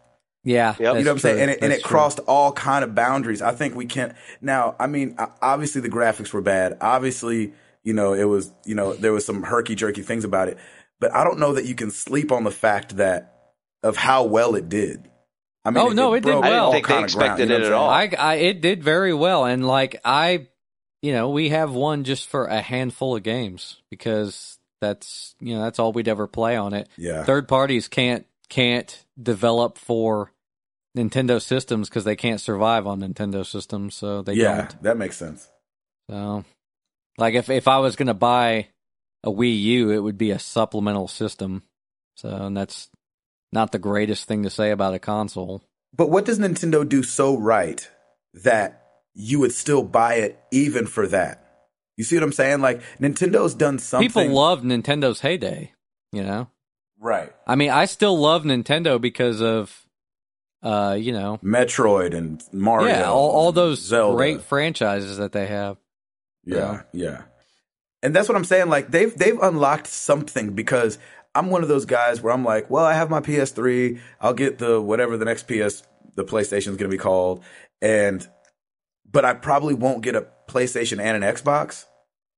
[0.45, 0.79] yeah, Yep.
[0.79, 1.41] You know what I'm that's saying?
[1.41, 1.91] And it, and That's it true.
[1.91, 3.43] crossed all kind of boundaries.
[3.43, 4.75] I think we can't now.
[4.81, 6.79] I mean, obviously the graphics were bad.
[6.81, 7.53] Obviously,
[7.85, 10.59] you know, it was you know there was some herky jerky things about it.
[11.01, 14.55] But I don't know that you can sleep on the fact that of how well
[14.55, 15.09] it did.
[15.65, 16.43] I mean, Oh, no, it did well.
[16.43, 17.89] I didn't think they kind of ground, expected you know it at all.
[17.91, 20.47] I, I it did very well, and like I,
[21.03, 24.52] you know, we have one just for a handful of games because
[24.83, 26.89] that's you know that's all we'd ever play on it.
[26.99, 30.33] Yeah, Third parties can't can't develop for
[30.97, 34.83] Nintendo systems because they can't survive on Nintendo systems, so they yeah, don't.
[34.83, 35.49] that makes sense.
[36.11, 36.45] So,
[37.17, 38.69] like if if I was gonna buy
[39.25, 41.63] a Wii U, it would be a supplemental system.
[42.17, 42.91] So, and that's
[43.53, 45.63] not the greatest thing to say about a console.
[45.95, 47.89] But what does Nintendo do so right
[48.35, 48.83] that
[49.15, 51.52] you would still buy it even for that?
[51.97, 52.61] You see what I'm saying?
[52.61, 54.09] Like Nintendo's done something.
[54.09, 55.73] People loved Nintendo's heyday,
[56.11, 56.49] you know.
[56.99, 57.33] right.
[57.47, 59.87] I mean, I still love Nintendo because of,
[60.63, 62.89] uh, you know, Metroid and Mario.
[62.89, 64.17] yeah, all, all those Zelda.
[64.17, 65.77] great franchises that they have.
[66.45, 67.23] Yeah, yeah.
[68.03, 68.69] And that's what I'm saying.
[68.69, 70.99] Like they've they've unlocked something because
[71.35, 74.01] I'm one of those guys where I'm like, well, I have my PS3.
[74.21, 75.83] I'll get the whatever the next PS,
[76.15, 77.43] the PlayStation's going to be called,
[77.81, 78.27] and
[79.11, 81.85] but I probably won't get a PlayStation and an Xbox.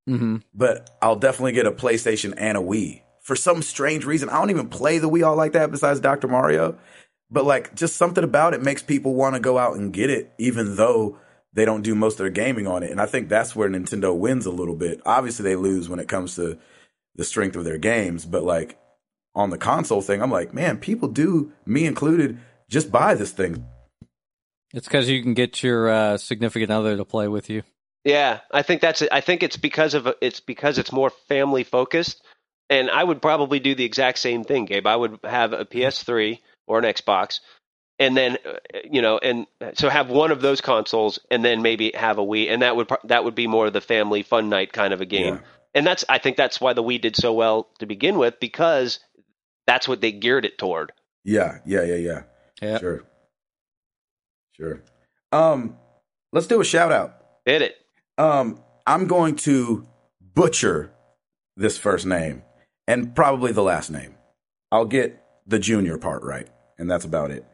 [0.07, 3.03] hmm But I'll definitely get a PlayStation and a Wii.
[3.23, 5.71] For some strange reason, I don't even play the Wii all like that.
[5.71, 6.29] Besides Dr.
[6.29, 6.79] Mario,
[7.31, 10.33] but like just something about it makes people want to go out and get it,
[10.39, 11.19] even though
[11.53, 12.91] they don't do most of their gaming on it.
[12.91, 15.01] And I think that's where Nintendo wins a little bit.
[15.07, 16.59] Obviously, they lose when it comes to
[17.17, 18.79] the strength of their games, but like
[19.35, 22.39] on the console thing, I'm like, man, people do, me included,
[22.69, 23.65] just buy this thing.
[24.73, 27.63] It's because you can get your uh, significant other to play with you.
[28.05, 29.09] Yeah, I think that's it.
[29.11, 32.23] I think it's because of it's because it's more family focused,
[32.69, 34.87] and I would probably do the exact same thing, Gabe.
[34.87, 37.41] I would have a PS3 or an Xbox,
[37.99, 41.93] and then uh, you know, and so have one of those consoles, and then maybe
[41.95, 44.73] have a Wii, and that would that would be more of the family fun night
[44.73, 45.37] kind of a game.
[45.37, 45.41] Yeah.
[45.75, 49.01] And that's I think that's why the Wii did so well to begin with because
[49.67, 50.93] that's what they geared it toward.
[51.25, 52.23] Yeah, yeah, yeah, yeah.
[52.61, 52.79] Yeah.
[52.79, 53.05] Sure.
[54.53, 54.83] Sure.
[55.33, 55.77] Um,
[56.33, 57.17] let's do a shout out.
[57.45, 57.77] Hit it?
[58.19, 59.87] Um, I'm going to
[60.35, 60.93] butcher
[61.57, 62.43] this first name
[62.87, 64.15] and probably the last name.
[64.71, 66.49] I'll get the junior part right,
[66.79, 67.45] and that's about it.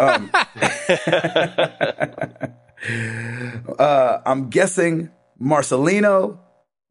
[0.00, 0.30] Um,
[3.78, 6.38] uh, I'm guessing Marcelino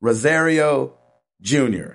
[0.01, 0.93] Rosario
[1.41, 1.93] Jr.,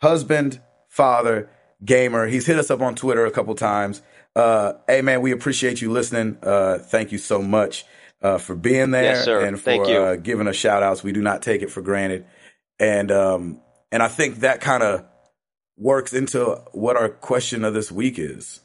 [0.00, 1.50] husband, father,
[1.84, 2.26] gamer.
[2.26, 4.02] He's hit us up on Twitter a couple times.
[4.34, 6.38] Uh, hey man, we appreciate you listening.
[6.42, 7.84] Uh, thank you so much
[8.22, 9.84] uh, for being there Yes, and for.
[9.84, 11.02] Uh, giving us shout outs.
[11.02, 12.24] We do not take it for granted.
[12.78, 13.60] And um,
[13.90, 15.04] and I think that kind of
[15.76, 18.60] works into what our question of this week is.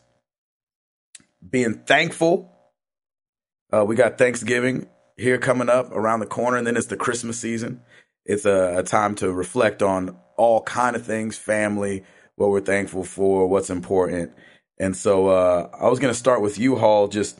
[1.47, 2.53] Being thankful.
[3.73, 4.87] Uh, we got Thanksgiving
[5.17, 7.81] here coming up around the corner, and then it's the Christmas season.
[8.25, 12.03] It's a, a time to reflect on all kind of things, family,
[12.35, 14.31] what we're thankful for, what's important.
[14.79, 17.07] And so uh, I was going to start with you, Hall.
[17.07, 17.39] Just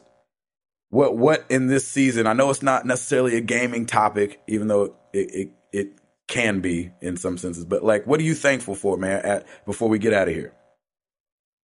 [0.89, 2.27] what what in this season?
[2.27, 5.87] I know it's not necessarily a gaming topic, even though it it, it
[6.27, 7.65] can be in some senses.
[7.65, 9.25] But like, what are you thankful for, man?
[9.25, 10.53] At before we get out of here.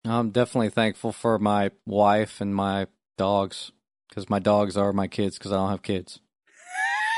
[0.05, 3.71] I'm definitely thankful for my wife and my dogs
[4.09, 6.19] because my dogs are my kids because I don't have kids.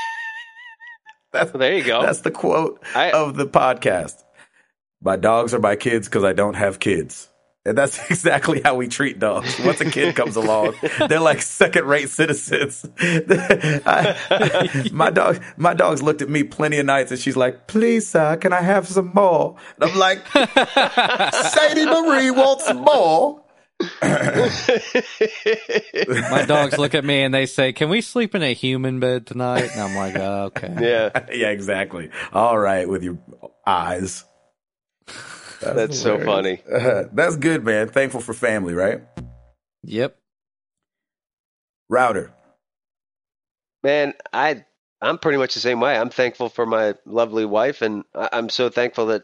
[1.32, 2.02] That's Well, there you go.
[2.02, 4.22] that's the quote I- of the podcast.
[5.02, 7.28] My dogs are my kids because I don't have kids.
[7.66, 9.58] And that's exactly how we treat dogs.
[9.58, 10.74] Once a kid comes along,
[11.08, 12.86] they're like second-rate citizens.
[13.00, 18.08] I- my dog, my dog's looked at me plenty of nights, and she's like, "Please,
[18.08, 23.42] sir, can I have some more?" And I'm like, "Sadie Marie wants some more."
[26.30, 29.26] My dogs look at me and they say, "Can we sleep in a human bed
[29.26, 32.10] tonight?" And I'm like, oh, "Okay." yeah, yeah, exactly.
[32.32, 33.18] All right, with your
[33.66, 34.24] eyes.
[35.60, 36.62] That's so funny.
[36.70, 37.88] Uh, that's good, man.
[37.88, 39.02] Thankful for family, right?
[39.82, 40.16] Yep.
[41.88, 42.32] Router.
[43.82, 44.64] Man, I
[45.00, 45.96] I'm pretty much the same way.
[45.96, 49.22] I'm thankful for my lovely wife, and I, I'm so thankful that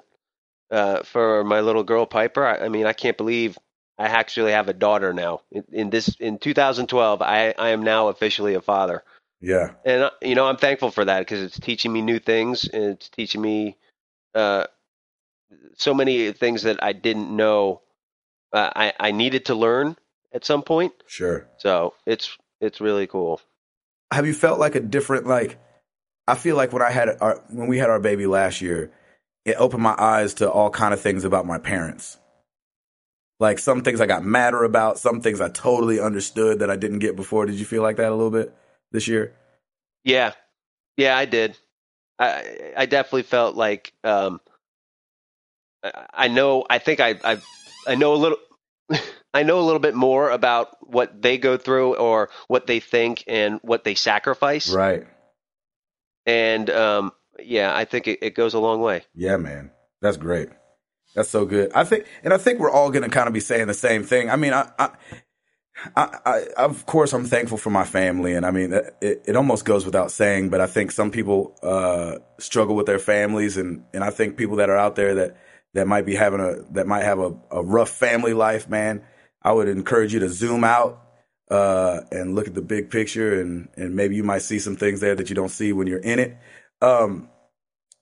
[0.71, 2.47] uh, for my little girl Piper.
[2.47, 3.59] I, I mean, I can't believe
[3.99, 5.43] I actually have a daughter now.
[5.51, 9.03] In, in this in 2012, I I am now officially a father,
[9.41, 9.73] Yeah.
[9.85, 12.85] And uh, you know, I'm thankful for that because it's teaching me new things and
[12.85, 13.77] it's teaching me
[14.35, 14.67] uh,
[15.77, 17.83] so many things that I didn't know
[18.53, 19.97] uh, I I needed to learn
[20.33, 20.93] at some point.
[21.07, 21.49] Sure.
[21.59, 23.41] So it's it's really cool.
[24.13, 25.59] Have you felt like a different like?
[26.29, 28.93] I feel like when I had our when we had our baby last year,
[29.45, 32.19] it opened my eyes to all kind of things about my parents.
[33.41, 37.01] Like some things I got madder about, some things I totally understood that I didn't
[37.01, 37.47] get before.
[37.47, 38.55] Did you feel like that a little bit
[38.93, 39.35] this year?
[40.05, 40.33] Yeah,
[40.97, 41.59] yeah, I did.
[42.19, 44.41] I I definitely felt like um,
[45.83, 46.65] I- know.
[46.69, 47.39] I think I I
[47.87, 48.39] I know a little.
[49.35, 53.25] I know a little bit more about what they go through or what they think
[53.27, 54.71] and what they sacrifice.
[54.71, 55.07] Right.
[56.27, 59.05] And um, yeah, I think it, it goes a long way.
[59.15, 59.71] Yeah, man.
[60.03, 60.51] That's great.
[61.15, 61.73] That's so good.
[61.75, 64.03] I think, and I think we're all going to kind of be saying the same
[64.03, 64.31] thing.
[64.31, 64.91] I mean, I, I,
[65.97, 69.65] I, I, of course, I'm thankful for my family, and I mean, it, it almost
[69.65, 70.49] goes without saying.
[70.49, 74.57] But I think some people uh, struggle with their families, and and I think people
[74.57, 75.37] that are out there that
[75.75, 79.03] that might be having a that might have a, a rough family life, man.
[79.43, 81.03] I would encourage you to zoom out
[81.51, 85.01] uh, and look at the big picture, and and maybe you might see some things
[85.01, 86.37] there that you don't see when you're in it.
[86.81, 87.29] Um,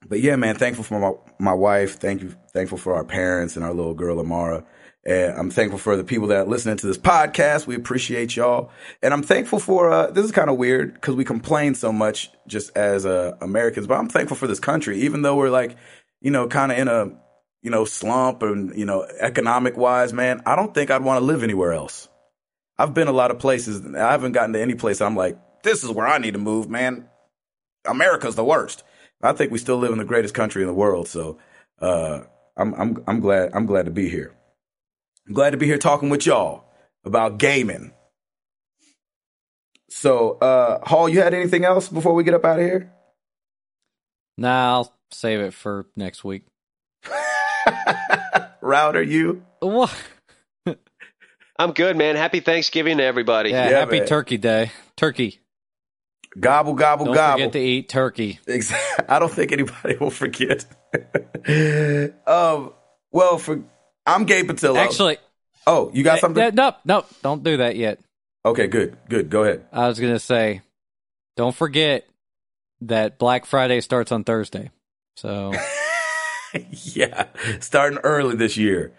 [0.09, 1.99] but yeah, man, thankful for my my wife.
[1.99, 4.65] Thank you, thankful for our parents and our little girl Amara.
[5.05, 7.67] And I'm thankful for the people that are listening to this podcast.
[7.67, 8.71] We appreciate y'all.
[9.03, 12.31] And I'm thankful for uh, this is kind of weird because we complain so much
[12.47, 15.77] just as uh, Americans, but I'm thankful for this country, even though we're like,
[16.21, 17.13] you know, kind of in a
[17.63, 20.43] you know slump and you know economic wise, man.
[20.47, 22.09] I don't think I'd want to live anywhere else.
[22.79, 23.85] I've been a lot of places.
[23.95, 26.71] I haven't gotten to any place I'm like, this is where I need to move,
[26.71, 27.09] man.
[27.85, 28.83] America's the worst.
[29.23, 31.09] I think we still live in the greatest country in the world.
[31.09, 31.39] So
[31.81, 32.23] uh,
[32.57, 34.35] I'm I'm I'm glad I'm glad to be here.
[35.29, 36.65] I'm glad to be here talking with y'all
[37.05, 37.93] about gaming.
[39.91, 42.93] So, uh, Hall, you had anything else before we get up out of here?
[44.37, 46.45] Nah, I'll save it for next week.
[48.61, 49.43] Router, you?
[49.61, 49.95] What?
[51.59, 52.17] I'm good, man.
[52.17, 53.51] Happy Thanksgiving to everybody.
[53.51, 54.09] Yeah, Yeah, happy man.
[54.09, 54.73] Turkey Day.
[54.97, 55.41] Turkey.
[56.39, 57.39] Gobble, gobble, Don't gobble.
[57.39, 58.39] forget to eat turkey.
[58.47, 59.05] Exactly.
[59.09, 60.65] I don't think anybody will forget.
[62.27, 62.73] um,
[63.11, 63.63] well, for
[64.07, 64.77] I'm Gabe Patillo.
[64.77, 65.19] Actually,
[65.67, 66.43] oh, you got eh, something?
[66.43, 67.99] eh, no, no, don't do that yet.
[68.45, 69.29] okay, good, good.
[69.29, 69.67] Go ahead.
[69.73, 70.63] I was gonna say,
[71.37, 72.07] don't forget
[72.83, 74.71] that Black Friday starts on Thursday.
[75.17, 75.53] So
[76.71, 77.27] yeah,
[77.61, 78.93] starting early this year.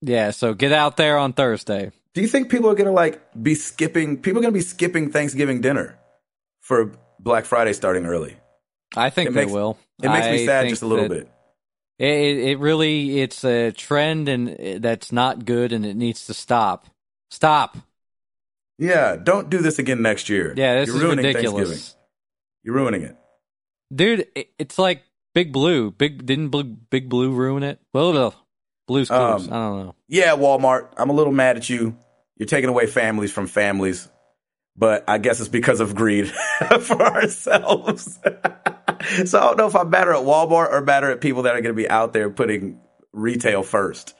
[0.00, 1.92] yeah, so get out there on Thursday.
[2.14, 4.16] Do you think people are gonna like be skipping?
[4.22, 5.98] People are gonna be skipping Thanksgiving dinner
[6.62, 8.36] for Black Friday starting early.
[8.96, 9.78] I think It they makes- will.
[10.02, 11.28] It makes I me sad just a little bit.
[11.98, 12.06] It,
[12.38, 16.86] it really it's a trend and that's not good and it needs to stop.
[17.30, 17.76] Stop.
[18.78, 20.52] Yeah, don't do this again next year.
[20.56, 21.54] Yeah, this You're is ruining Thanksgiving.
[21.56, 21.96] ridiculous.
[22.62, 23.16] You're ruining it.
[23.94, 24.26] Dude,
[24.58, 25.02] it's like
[25.36, 25.90] Big Blue.
[25.90, 27.78] Big didn't Blue, Big Blue ruin it?
[27.92, 28.32] Well, no.
[28.86, 29.46] Blue's Clues.
[29.48, 29.94] Um, I don't know.
[30.08, 30.88] Yeah, Walmart.
[30.96, 31.94] I'm a little mad at you.
[32.38, 34.08] You're taking away families from families,
[34.78, 36.28] but I guess it's because of greed
[36.80, 38.18] for ourselves.
[39.26, 41.60] so I don't know if I'm better at Walmart or better at people that are
[41.60, 42.80] going to be out there putting
[43.12, 44.14] retail first.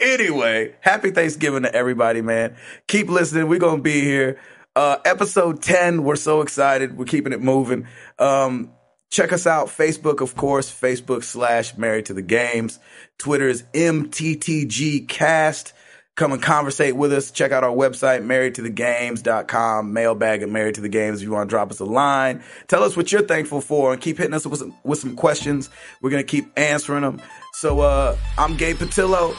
[0.00, 2.56] Anyway, happy Thanksgiving to everybody, man.
[2.88, 3.46] Keep listening.
[3.46, 4.40] We're going to be here.
[4.74, 6.02] Uh, episode 10.
[6.02, 6.96] We're so excited.
[6.96, 7.86] We're keeping it moving.
[8.18, 8.72] Um,
[9.10, 9.68] check us out.
[9.68, 12.78] Facebook, of course, Facebook slash married to the games.
[13.18, 15.74] Twitter is MTTG cast.
[16.16, 17.30] Come and conversate with us.
[17.30, 21.52] Check out our website, marriedtothegames.com, mailbag at married to the games if you want to
[21.52, 22.42] drop us a line.
[22.68, 25.70] Tell us what you're thankful for and keep hitting us with some, with some questions.
[26.02, 27.22] We're going to keep answering them.
[27.54, 29.34] So, uh, I'm Gabe Patillo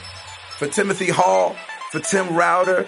[0.57, 1.55] for Timothy Hall,
[1.91, 2.83] for Tim Router.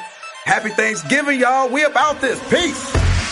[0.45, 1.69] Happy Thanksgiving, y'all.
[1.69, 2.39] We about this.
[2.49, 3.22] Peace.